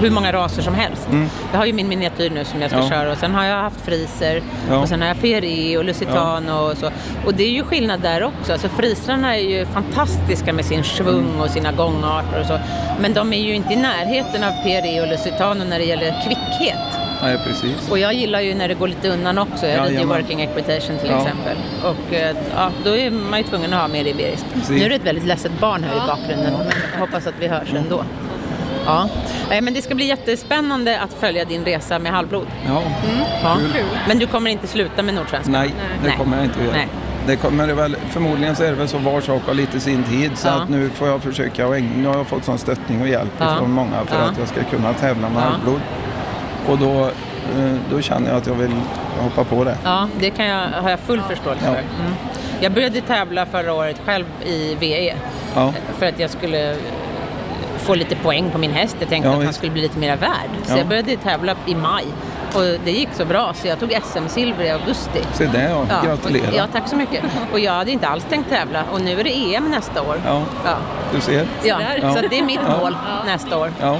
[0.00, 1.08] hur många raser som helst.
[1.52, 2.90] Jag har ju min miniatyr nu som jag ska Mm.
[2.92, 2.96] Ja.
[2.98, 4.76] köra och sen har jag haft friser Ja.
[4.78, 6.90] och sen har jag PRE och Lusitano och så.
[7.26, 8.52] Och det är ju skillnad där också.
[8.52, 12.58] Alltså frisarna är ju fantastiska med sin svung och sina gångarter och så.
[13.00, 16.78] Men de är ju inte i närheten av PRE och Lusitano när det gäller kvickhet.
[17.22, 17.90] Nej, precis.
[17.90, 19.66] Och jag gillar ju när det går lite undan också.
[19.66, 20.06] Jag rider ju.
[20.06, 21.20] Working Equitation till Ja.
[21.22, 21.56] exempel.
[21.84, 24.46] Och eh, ja, då är man ju tvungen att ha mer iberiskt.
[24.54, 24.70] Precis.
[24.70, 27.48] Nu är det ett väldigt ledset barn här i bakgrunden, men jag hoppas att vi
[27.48, 28.04] hörs ändå.
[28.86, 29.08] Ja.
[29.60, 32.46] Men det ska bli jättespännande att följa din resa med halvblod.
[32.66, 32.82] Ja,
[33.42, 33.56] Ja.
[33.74, 33.84] Kul.
[34.08, 35.52] Men du kommer inte sluta med Nordsvenska?
[35.52, 36.16] nej, det Nej.
[36.18, 36.76] kommer jag inte att göra.
[36.76, 36.88] Nej.
[37.26, 40.02] Det kommer det väl, förmodligen så är det väl så var sak har lite sin
[40.04, 40.30] tid.
[40.38, 40.52] Så Ja.
[40.54, 43.56] att nu får jag försöka och nu har jag fått sån stöttning och hjälp Ja.
[43.58, 44.22] från många för Ja.
[44.22, 45.48] att jag ska kunna tävla med Ja.
[45.50, 45.80] halvblod.
[46.66, 47.04] Och då,
[47.60, 48.70] eh, då känner jag att jag vill
[49.20, 49.76] hoppa på det.
[49.84, 51.72] Ja, det kan jag, har jag full förståelse Ja.
[51.72, 51.80] för.
[51.80, 52.12] Mm.
[52.60, 55.14] Jag började tävla förra året själv i VE
[55.98, 56.76] för att jag skulle
[57.86, 58.96] få lite poäng på min häst.
[59.00, 60.50] Jag tänkte Ja, att han skulle bli lite mer värd.
[60.64, 60.78] Så Ja.
[60.78, 62.04] jag började tävla i maj
[62.54, 65.20] och det gick så bra så jag tog SM-silver i augusti.
[65.34, 66.52] Se det ja, Ja, gratulerar.
[66.56, 67.24] Ja, tack så mycket.
[67.52, 70.20] Och jag hade inte alls tänkt tävla och nu är det EM nästa år.
[70.26, 70.42] Ja.
[70.64, 70.76] Ja.
[71.14, 71.46] Du ser.
[71.64, 72.14] Ja, Ja.
[72.14, 72.78] så det är mitt Ja.
[72.80, 73.72] mål nästa år.
[73.80, 73.98] Ja.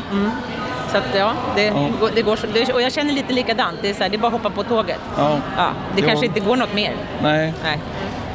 [0.92, 1.88] Så att ja, det, Ja.
[2.00, 3.78] går- det går så, och jag känner lite likadant.
[3.82, 5.00] Det är, så här, det är bara att hoppa på tåget.
[5.18, 5.38] Ja.
[5.56, 6.08] Ja, det Jo.
[6.08, 6.92] kanske inte går något mer.
[7.22, 7.78] Nej, Nej.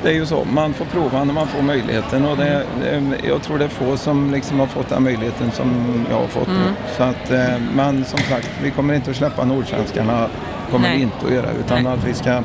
[0.04, 0.46] Det är ju så.
[0.54, 3.98] Man får prova när man får möjligheten och det, det, jag tror det är få
[3.98, 5.70] som liksom har fått den möjligheten som
[6.10, 6.48] jag har fått.
[6.48, 6.74] Mm.
[6.98, 10.28] Så att, eh, men som sagt, vi kommer inte att släppa nordsvenskarna.
[10.72, 10.98] kommer Nej.
[10.98, 11.94] vi inte att göra utan Nej.
[11.94, 12.44] att vi ska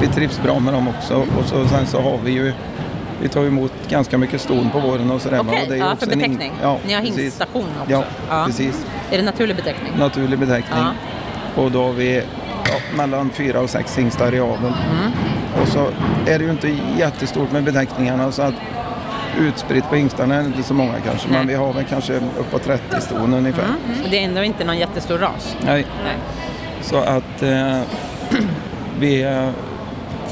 [0.00, 1.14] vi trivs bra med dem också.
[1.14, 2.52] Och så, sen så har vi ju
[3.22, 5.40] vi tar emot ganska mycket ston på våren och sådär.
[5.40, 6.52] Okej, ju ja, också för beteckning.
[6.62, 8.04] Ja, Ni har hingststation också.
[8.28, 8.86] Ja, precis.
[9.10, 9.92] Är det naturlig beteckning?
[9.98, 10.84] Naturlig beteckning.
[11.56, 12.16] Och då har vi
[12.64, 14.74] ja, mellan fyra och sex hingstar i aveln.
[14.90, 15.12] Mm.
[15.62, 15.86] Och så
[16.26, 18.54] är det ju inte jättestort med beteckningarna så att
[19.38, 21.28] utspritt på hingstarna är det inte så många kanske.
[21.28, 23.64] Men vi har väl kanske uppåt 30 ston ungefär.
[24.04, 25.56] Och det är ändå inte någon jättestor ras.
[25.66, 25.86] Nej.
[26.04, 26.16] Nej.
[26.82, 27.80] Så att eh,
[28.98, 29.22] vi,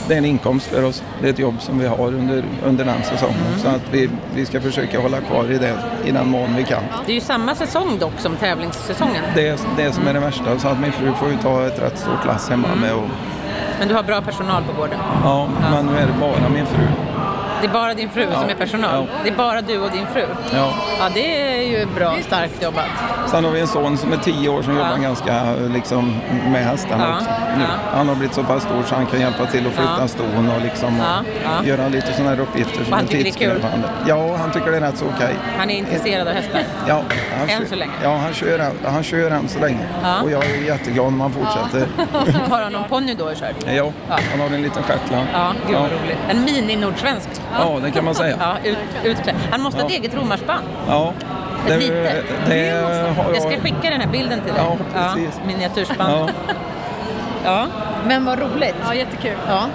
[0.08, 1.02] det är en inkomst för oss.
[1.20, 3.46] Det är ett jobb som vi har under, under den säsongen.
[3.48, 3.58] Mm.
[3.58, 6.82] Så att vi, vi ska försöka hålla kvar i det i den mån vi kan.
[7.06, 9.24] Det är ju samma säsong dock som tävlingssäsongen.
[9.34, 10.58] Det är det som är det värsta.
[10.58, 12.94] Så att min fru får ju ta ett rätt stort lass hemma med.
[12.94, 13.08] Och,
[13.78, 14.98] Men du har bra personal på gården.
[15.24, 16.86] ja, men nu är det bara min fru.
[17.60, 18.40] Det är bara din fru Ja.
[18.40, 18.90] som är personal.
[19.10, 19.18] Ja.
[19.24, 20.24] Det är bara du och din fru.
[20.54, 20.68] Ja.
[20.98, 22.84] Ja, det är ju bra, starkt jobbat.
[23.26, 24.78] Sen har vi en son som är 10 år som Ja.
[24.88, 26.16] jobbar ganska liksom,
[26.52, 27.30] med hästarna Ja, också.
[27.58, 27.62] Nu.
[27.64, 27.96] ja.
[27.98, 30.08] Han har blivit så pass stor så han kan hjälpa till att flytta Ja.
[30.08, 30.96] ston och liksom
[31.44, 31.64] ja.
[31.64, 33.88] göra lite sådana här uppgifter som han är tycker det är tidskrävande.
[34.06, 35.34] Ja, han tycker det är rätt så okej.
[35.58, 36.60] Han är intresserad av hästar.
[36.88, 37.02] Ja,
[37.38, 37.92] han Än kör, så länge.
[38.02, 39.86] Ja, han kör, han kör än så länge.
[40.22, 41.86] Och jag är jätteglad om han fortsätter.
[42.50, 43.56] Har han någon ponny då i kört?
[43.74, 43.90] Ja.
[44.30, 45.26] Han har en liten shetland.
[45.32, 45.88] Ja, gud vad Ja.
[46.04, 46.18] roligt.
[46.28, 47.28] En mini-nordsvensk.
[47.58, 48.36] Ja, det kan man säga.
[48.64, 49.36] Ut, utklädd.
[49.50, 50.62] Han måste ha ett eget romarspann.
[50.88, 51.12] Ja,
[51.76, 52.24] Litet.
[52.48, 52.70] det
[53.16, 53.62] har Jag ska jag.
[53.62, 54.62] skicka den här bilden till dig.
[54.64, 54.76] Ja,
[55.14, 55.40] precis.
[55.46, 56.10] miniatyrspann.
[56.10, 56.28] Ja.
[57.44, 57.66] Ja.
[58.06, 58.74] Men vad roligt.
[58.86, 59.36] Ja, jättekul.
[59.48, 59.66] Ja.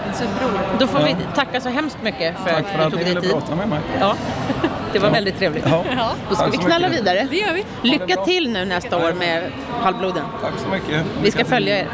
[0.80, 1.16] Då får vi Ja.
[1.36, 3.32] tacka så hemskt mycket för Tack för att du tog dig tid.
[3.32, 3.80] prata med mig.
[4.00, 4.16] Ja.
[4.94, 5.14] Det var Ja.
[5.14, 5.66] väldigt trevligt.
[5.70, 5.84] Ja.
[6.30, 7.02] Då ska Tack vi knalla mycket.
[7.04, 7.28] vidare.
[7.30, 7.66] Det gör vi.
[7.82, 9.44] Lycka till nu nästa år med
[9.82, 10.24] halvbloden.
[10.42, 11.06] Tack så mycket.
[11.24, 11.88] Vi ska följa er.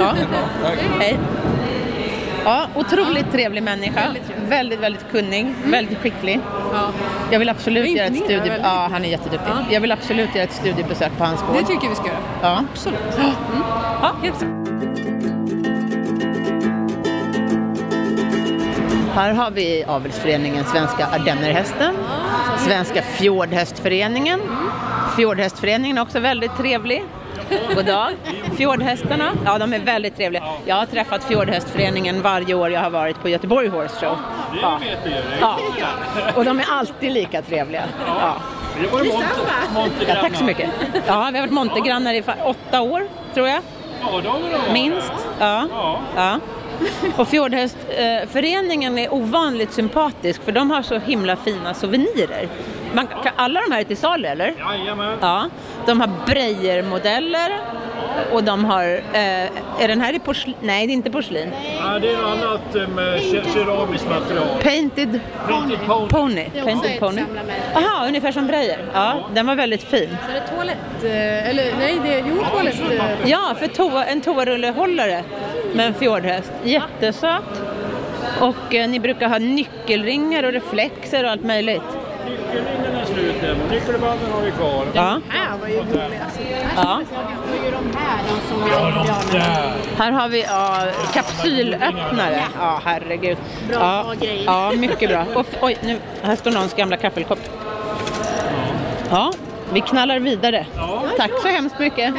[0.00, 0.12] Ja.
[0.62, 1.04] Det.
[1.04, 1.18] Hej.
[2.44, 4.14] Ja, otroligt trevlig människa.
[4.48, 5.54] Väldigt, väldigt kunnig.
[5.64, 6.40] Väldigt skicklig.
[6.72, 6.90] Ja.
[7.30, 8.38] Jag vill absolut Jag göra ett studie...
[8.38, 8.60] väldigt.
[8.62, 9.50] Ja, han är jätteduktig.
[9.50, 9.64] Ja.
[9.70, 11.56] Jag vill absolut göra ett studiebesök på hans gård.
[11.56, 12.18] Det tycker vi ska göra.
[12.42, 12.64] Ja.
[12.72, 13.00] Absolut.
[14.02, 14.12] Ja.
[14.22, 14.44] Helt
[19.14, 21.94] Här har vi avelsföreningen Svenska Ardennerhästen,
[22.58, 24.40] Svenska Fjordhästföreningen.
[25.16, 27.04] Fjordhästföreningen är också väldigt trevlig.
[27.74, 28.12] God dag.
[28.56, 30.42] Fjordhästarna, ja de är väldigt trevliga.
[30.66, 34.18] Jag har träffat Fjordhästföreningen varje år jag har varit på Göteborg Horse Show.
[34.62, 34.80] Ja.
[35.40, 35.56] Ja.
[36.34, 37.82] Och de är alltid lika trevliga.
[38.06, 38.36] Ja.
[40.08, 40.70] Ja, tack så mycket.
[41.06, 43.60] Ja, vi har varit montegrannar i åtta år, tror jag.
[44.72, 45.12] Minst.
[45.38, 45.66] Ja.
[46.16, 46.38] ja.
[47.16, 52.48] Och Fjordhästföreningen är ovanligt sympatisk för de har så himla fina souvenirer.
[52.94, 54.54] Man, kan, alla de här är till salu eller?
[54.58, 55.18] Jajamän.
[55.20, 55.46] Ja.
[55.86, 57.50] De har Breier-modeller.
[58.32, 60.54] och de har, eh, är den här i porslin?
[60.60, 61.50] Nej, det är inte porslin.
[61.78, 64.46] Ja, det är något annat eh, med ke- keramiskt material.
[64.62, 66.08] Painted Painted pony.
[66.08, 66.44] Pony.
[66.64, 67.22] Painted pony.
[67.74, 68.78] Jaha, ungefär som Breyer.
[68.94, 70.16] Ja, den var väldigt fin.
[70.26, 72.80] Så är det toalett, eh, eller nej, det är, jo toalett.
[72.90, 75.22] eh, Ja, för toa, en toarullehållare
[75.74, 76.52] med en fjordhäst.
[76.64, 77.62] Jättesöt.
[78.40, 81.82] Och eh, ni brukar ha nyckelringar och reflexer och allt möjligt.
[83.22, 84.86] Nu, men nyckelbanden har vi kvar.
[84.92, 85.20] Ja.
[85.28, 86.40] här var ju roligast.
[86.76, 87.02] ja.
[87.94, 88.18] Här
[88.48, 88.60] som
[89.32, 89.72] Ja.
[89.98, 92.42] Här har vi ja, kapsylöppnare.
[92.58, 93.38] Ja, herregud.
[93.68, 94.44] Bra ja, grejer.
[94.46, 95.26] Ja, mycket bra.
[95.34, 97.40] Och, oj, nu, här står någons gamla kaffelkopp.
[99.10, 99.32] Ja,
[99.72, 100.66] vi knallar vidare.
[101.16, 102.14] Tack så hemskt mycket.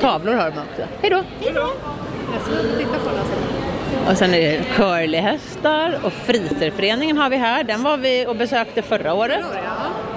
[0.00, 0.92] Tavlor har de också.
[1.02, 1.22] Hej då.
[1.42, 3.52] Titta på den.
[4.10, 7.64] Och sen är det curlyhästar och friserföreningen har vi här.
[7.64, 9.44] Den var vi och besökte förra året.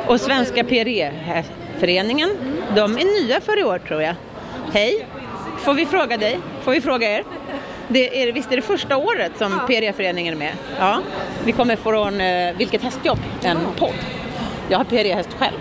[0.08, 2.30] Och Svenska PRE-föreningen.
[2.76, 4.16] De är nya för i år tror jag.
[4.74, 5.06] Hej!
[5.58, 6.40] Får vi fråga dig?
[6.62, 7.24] Får vi fråga er?
[7.88, 10.54] Det är, visst är det första året som PRE-föreningen är med?
[10.80, 11.00] Ja.
[11.46, 13.20] Vi kommer från eh, Vilket hästjobb?
[13.44, 13.94] En podd.
[14.70, 15.58] Jag har PRE-häst själv.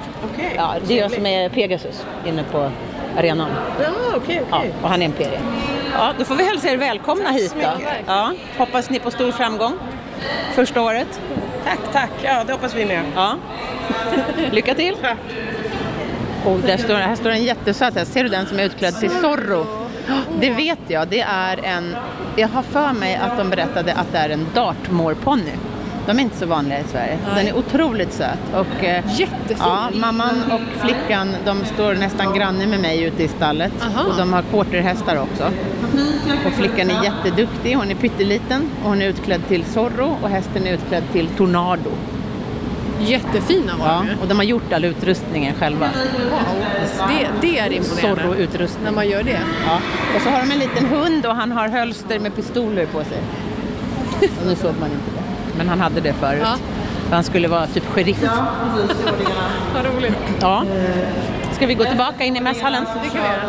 [0.56, 2.70] Ja, det är jag som är Pegasus inne på
[3.18, 3.50] arenan.
[3.80, 5.40] Ja, okej, Ja, och han är en PRE.
[5.92, 7.68] Ja, då får vi hälsa er välkomna hit då.
[8.06, 9.72] Ja, hoppas ni på stor framgång
[10.54, 11.20] första året.
[11.64, 12.10] Tack, tack.
[12.22, 13.04] Ja, det hoppas vi med.
[13.14, 13.36] Ja.
[14.52, 14.96] Lycka till!
[16.44, 18.12] Och där står, här står en jättesöt häst.
[18.12, 19.66] Ser du den som är utklädd till Zorro?
[20.40, 21.08] Det vet jag.
[21.08, 21.96] Det är en...
[22.36, 25.52] Jag har för mig att de berättade att det är en Dartmoor-ponny.
[26.06, 27.18] De är inte så vanliga i Sverige.
[27.36, 28.38] Den är otroligt söt.
[28.54, 29.56] Och, eh, Jättefin.
[29.58, 33.72] Ja, mamman och flickan de står nästan granne med mig ute i stallet.
[33.82, 34.02] Aha.
[34.10, 35.50] Och de har quarterhästar också.
[36.46, 37.74] Och flickan är jätteduktig.
[37.74, 41.90] Hon är pytteliten och hon är utklädd till Zorro och hästen är utklädd till Tornado.
[43.00, 44.16] Jättefina var de ju.
[44.22, 45.86] och de har gjort all utrustningen själva.
[46.30, 47.08] Wow.
[47.08, 48.22] Det, det är imponerande.
[48.22, 48.84] Zorro-utrustning.
[48.84, 49.40] När man gör det.
[49.66, 49.78] Ja.
[50.16, 53.18] Och så har de en liten hund och han har hölster med pistoler på sig.
[54.40, 55.23] Och nu såg man inte det.
[55.56, 56.42] Men han hade det förut.
[56.42, 56.56] Ja.
[57.08, 58.24] För Han skulle vara typ sheriff.
[59.74, 60.14] Vad roligt.
[60.40, 60.64] Ja.
[61.52, 62.84] Ska vi gå tillbaka in i mässhallen?
[63.02, 63.40] Det kan vi göra.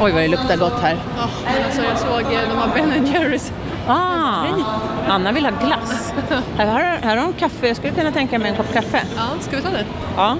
[0.00, 0.96] Oj vad det luktar gott här.
[1.16, 1.28] Ja,
[1.66, 3.52] alltså jag såg eh, de har Ben Jerrys.
[3.88, 4.44] Ah,
[5.08, 6.14] Anna vill ha glass.
[6.56, 7.66] Här har, här har de kaffe.
[7.68, 9.00] Jag skulle kunna tänka mig en kopp kaffe.
[9.16, 9.84] Ja, ska vi ta det?
[10.16, 10.36] Ja.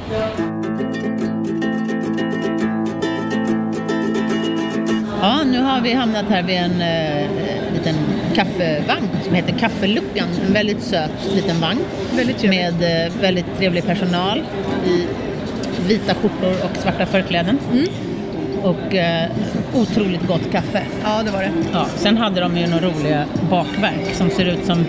[5.20, 7.30] Ja, nu har vi hamnat här vid en eh,
[7.74, 7.94] liten
[8.34, 10.28] kaffevagn som heter Kaffeluckan.
[10.46, 11.78] En väldigt söt liten vagn.
[12.16, 12.42] Väldigt.
[12.50, 14.42] Med eh, väldigt trevlig personal
[14.86, 15.06] i
[15.88, 17.58] vita skjortor och svarta förkläden.
[18.62, 19.30] Och eh,
[19.74, 20.82] otroligt gott kaffe.
[21.04, 21.50] Ja, det var det.
[21.72, 24.84] Ja, sen hade de ju några roliga bakverk som ser ut som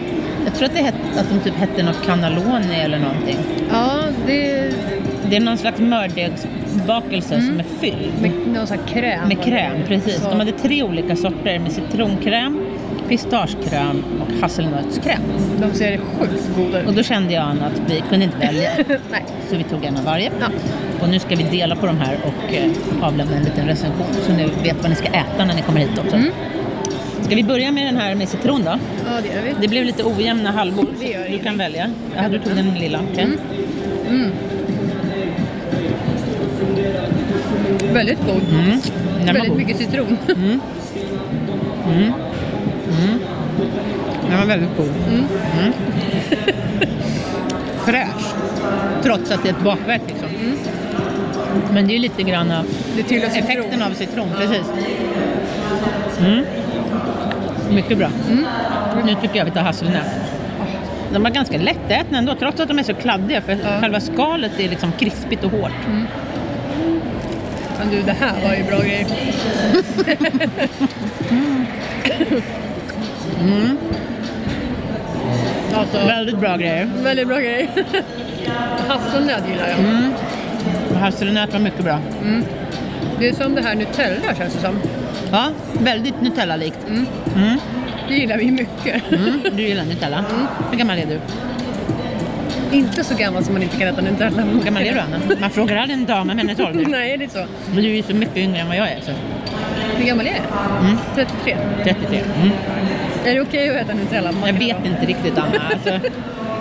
[0.45, 3.37] jag tror att, det het, att de typ hette något cannelloni eller någonting.
[3.71, 4.71] Ja, det
[5.29, 9.27] Det är någon slags mördegsbakelse som är fylld med någon sån här kräm.
[9.27, 9.77] med kräm.
[9.87, 10.15] Precis.
[10.21, 12.64] Så- De hade tre olika sorter med citronkräm,
[13.09, 15.21] pistagekräm och hasselnötskräm.
[15.61, 16.87] De ser sjukt goda ut.
[16.87, 18.69] Och då kände jag Anna, att vi kunde inte välja.
[18.87, 19.23] Nej.
[19.49, 20.31] Så vi tog en av varje.
[20.39, 20.47] Ja.
[21.01, 24.33] Och nu ska vi dela på de här och eh, avlämna en liten recension så
[24.33, 26.15] ni vet vad ni ska äta när ni kommer hit också.
[26.15, 26.31] Mm.
[27.21, 28.71] Ska vi börja med den här med citron då?
[29.05, 29.53] Ja, det gör vi.
[29.61, 30.87] Det blev lite ojämna halvor.
[30.99, 31.43] Det gör du inget.
[31.43, 31.89] kan välja.
[32.15, 32.99] Ja, du tog den lilla.
[33.11, 33.27] okej.
[37.93, 38.41] Väldigt god.
[38.49, 38.79] Mm.
[39.25, 40.17] Väldigt mycket citron.
[44.29, 44.89] Den var väldigt god.
[45.09, 45.25] Mm.
[47.85, 48.33] Fräsch.
[49.03, 50.29] Trots att det är ett bakverk liksom.
[51.73, 52.65] Men det är lite grann av
[52.95, 53.23] citron.
[53.23, 54.27] effekten av citron.
[54.37, 54.71] Precis.
[56.19, 56.45] Mm.
[57.71, 58.09] Mycket bra.
[59.05, 60.05] Nu tycker jag vi tar hasselnöt.
[61.13, 63.41] De var ganska lättätna ändå, trots att de är så kladdiga.
[63.41, 65.71] För själva skalet är liksom krispigt och hårt.
[67.79, 69.07] Men du, det här var ju bra grejer.
[75.73, 76.89] Alltså, Väldigt bra grejer.
[77.03, 77.67] väldigt bra grejer.
[78.87, 79.79] Hasselnöt gillar jag.
[80.91, 81.99] Och Hasselnöt var mycket bra.
[83.19, 84.79] Det är som det här Nutella känns det som.
[85.31, 85.47] Ja,
[85.79, 86.79] väldigt Nutella-likt.
[88.07, 89.11] Det gillar vi mycket.
[89.11, 89.39] Mm.
[89.55, 90.25] Du gillar Nutella.
[90.71, 91.19] Hur gammal är du?
[92.77, 94.41] Inte så gammal som man inte kan äta Nutella.
[94.41, 95.19] Hur gammal är du Anna?
[95.41, 96.85] Man frågar aldrig en dam om hennes ålder.
[96.89, 97.45] Nej, det är så.
[97.73, 98.99] Men du är ju så mycket yngre än vad jag är.
[99.01, 99.11] Så.
[99.97, 100.45] Hur gammal är jag?
[101.15, 101.57] 33.
[101.83, 102.19] 33.
[102.41, 102.51] Mm.
[103.25, 104.31] Är det okej att äta Nutella?
[104.31, 105.61] Man Jag vet inte riktigt Anna.
[105.71, 106.09] Alltså,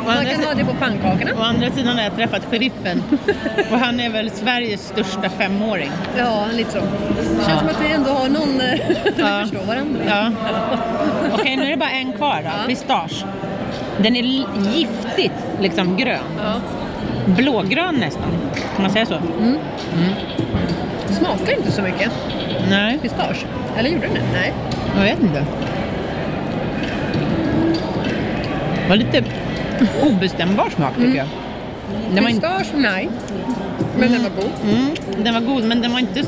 [0.06, 1.30] Man kan ha det på pannkakorna.
[1.40, 3.02] å andra sidan har jag träffat sheriffen
[3.72, 5.90] och han är väl Sveriges största femåring.
[6.18, 6.78] Ja, lite så.
[6.78, 7.58] Det känns Ja.
[7.58, 8.60] som att vi ändå har någon...
[8.60, 8.78] eh,
[9.16, 9.40] vi Ja.
[9.42, 10.00] förstår varandra.
[10.08, 10.30] Ja.
[11.34, 12.68] Okej, nu är det bara en kvar då.
[12.68, 13.24] Pistage.
[13.98, 14.22] Den är
[14.74, 16.18] giftigt liksom grön.
[16.38, 16.54] Ja.
[17.26, 18.22] Blågrön nästan.
[18.76, 19.14] Kan man säga så?
[19.14, 19.56] Mm.
[21.10, 22.10] Smakar inte så mycket
[22.70, 23.46] Nej, pistage.
[23.78, 24.20] Eller gjorde den det?
[24.32, 24.52] Nej.
[24.96, 25.44] jag vet inte.
[28.84, 29.24] Det var lite
[30.02, 31.26] obestämbar smak tycker jag.
[32.14, 32.66] Den var, inte, Pistage?
[32.82, 33.08] Nej.
[33.98, 34.50] Men den var god.
[34.68, 36.22] mm, den var god men den var inte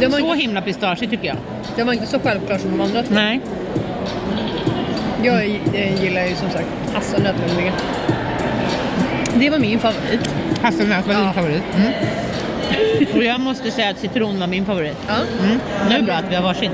[0.00, 1.36] Den var, så inte, himla pistageig tycker jag.
[1.76, 3.14] den var inte så självklar som de andra två.
[3.14, 3.40] Nej.
[5.22, 5.44] Jag
[5.74, 7.72] eh, gillar ju som sagt hasselnötsmumlingen.
[9.34, 10.30] Det var min favorit.
[10.62, 11.32] Hasselnöt var din Ja.
[11.32, 11.62] favorit.
[11.76, 11.92] Mm.
[13.16, 14.96] Och jag måste säga att citron var min favorit.
[15.08, 15.14] Ja.
[15.44, 15.58] Mm.
[15.88, 16.70] Nu är det bra att vi har varsin.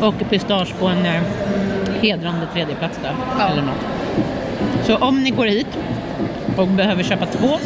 [0.00, 1.22] Och pistage på en eh,
[2.02, 3.12] hedrande tredjeplats där.
[3.38, 3.48] Ja.
[3.48, 3.84] Eller något.
[4.86, 5.66] Så om ni går hit
[6.56, 7.58] och behöver köpa två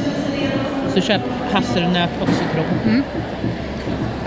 [0.95, 1.21] så köp
[1.53, 3.03] hasselnöt och citron.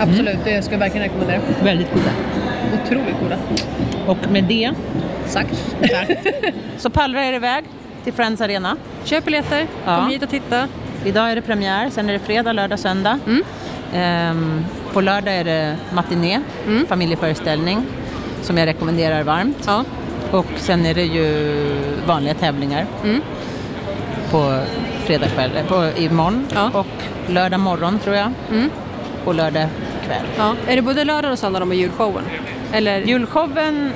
[0.00, 1.40] Absolut, det ska jag verkligen rekommendera.
[1.64, 2.10] Väldigt goda.
[2.84, 3.36] Otroligt goda.
[4.06, 4.70] Och med det
[5.26, 5.74] Sagt.
[6.78, 7.64] Så pallrar er iväg
[8.04, 8.76] till Friends Arena.
[9.04, 9.96] Köp biljetter, Ja.
[9.96, 10.68] kom hit och titta.
[11.04, 13.18] Idag är det premiär, sen är det fredag, lördag, söndag.
[13.94, 16.40] Ehm, på lördag är det matiné,
[16.88, 17.86] familjeföreställning,
[18.42, 19.62] som jag rekommenderar varmt.
[19.66, 19.84] Ja.
[20.32, 21.56] Och sen är det ju
[22.06, 22.86] vanliga tävlingar
[24.30, 24.60] på
[25.04, 26.70] fredag kväll, eh, på imorgon Ja.
[26.74, 26.86] och
[27.32, 28.32] lördag morgon tror jag.
[29.24, 29.68] Och lördag
[30.06, 30.22] kväll.
[30.38, 30.54] Ja.
[30.66, 32.24] Är det både lördag och söndag de har julshowen?
[32.72, 32.98] Eller?
[33.00, 33.92] Julshowen,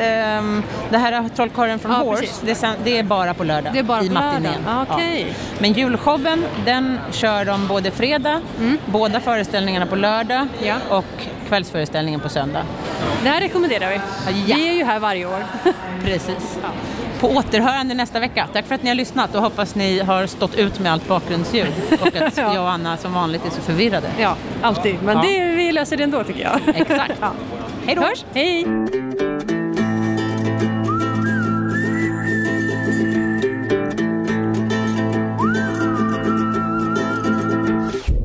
[0.00, 3.78] ehm, det här Trollkarlen från Ja, Horse, det är, det är bara på lördag Det
[3.78, 4.42] är bara i matinén.
[4.42, 4.68] lördagen?
[4.68, 5.00] Ah.
[5.00, 5.24] Ja.
[5.58, 8.40] Men julshowen, den kör de både fredag,
[8.86, 10.74] båda föreställningarna på lördag Ja.
[10.88, 11.04] och
[11.50, 12.62] kvällsföreställningen på söndag.
[13.22, 13.96] Det här rekommenderar vi.
[14.46, 14.56] Ja.
[14.56, 15.44] Vi är ju här varje år.
[16.04, 16.58] Precis.
[17.20, 18.48] På återhörande nästa vecka.
[18.52, 21.72] Tack för att ni har lyssnat och hoppas ni har stått ut med allt bakgrundsljud
[22.00, 22.54] och att Ja.
[22.54, 24.10] jag och Anna som vanligt är så förvirrade.
[24.18, 24.96] ja, alltid.
[25.02, 25.22] Men Ja.
[25.22, 26.76] det, vi löser det ändå tycker jag.
[26.76, 27.12] Exakt.
[27.20, 27.32] Ja.
[27.86, 28.02] Hej då!
[28.02, 28.24] Hörs.
[28.34, 28.66] Hej!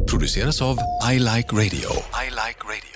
[0.07, 0.77] produceras av
[1.13, 1.89] I Like Radio.
[2.25, 2.94] I like radio.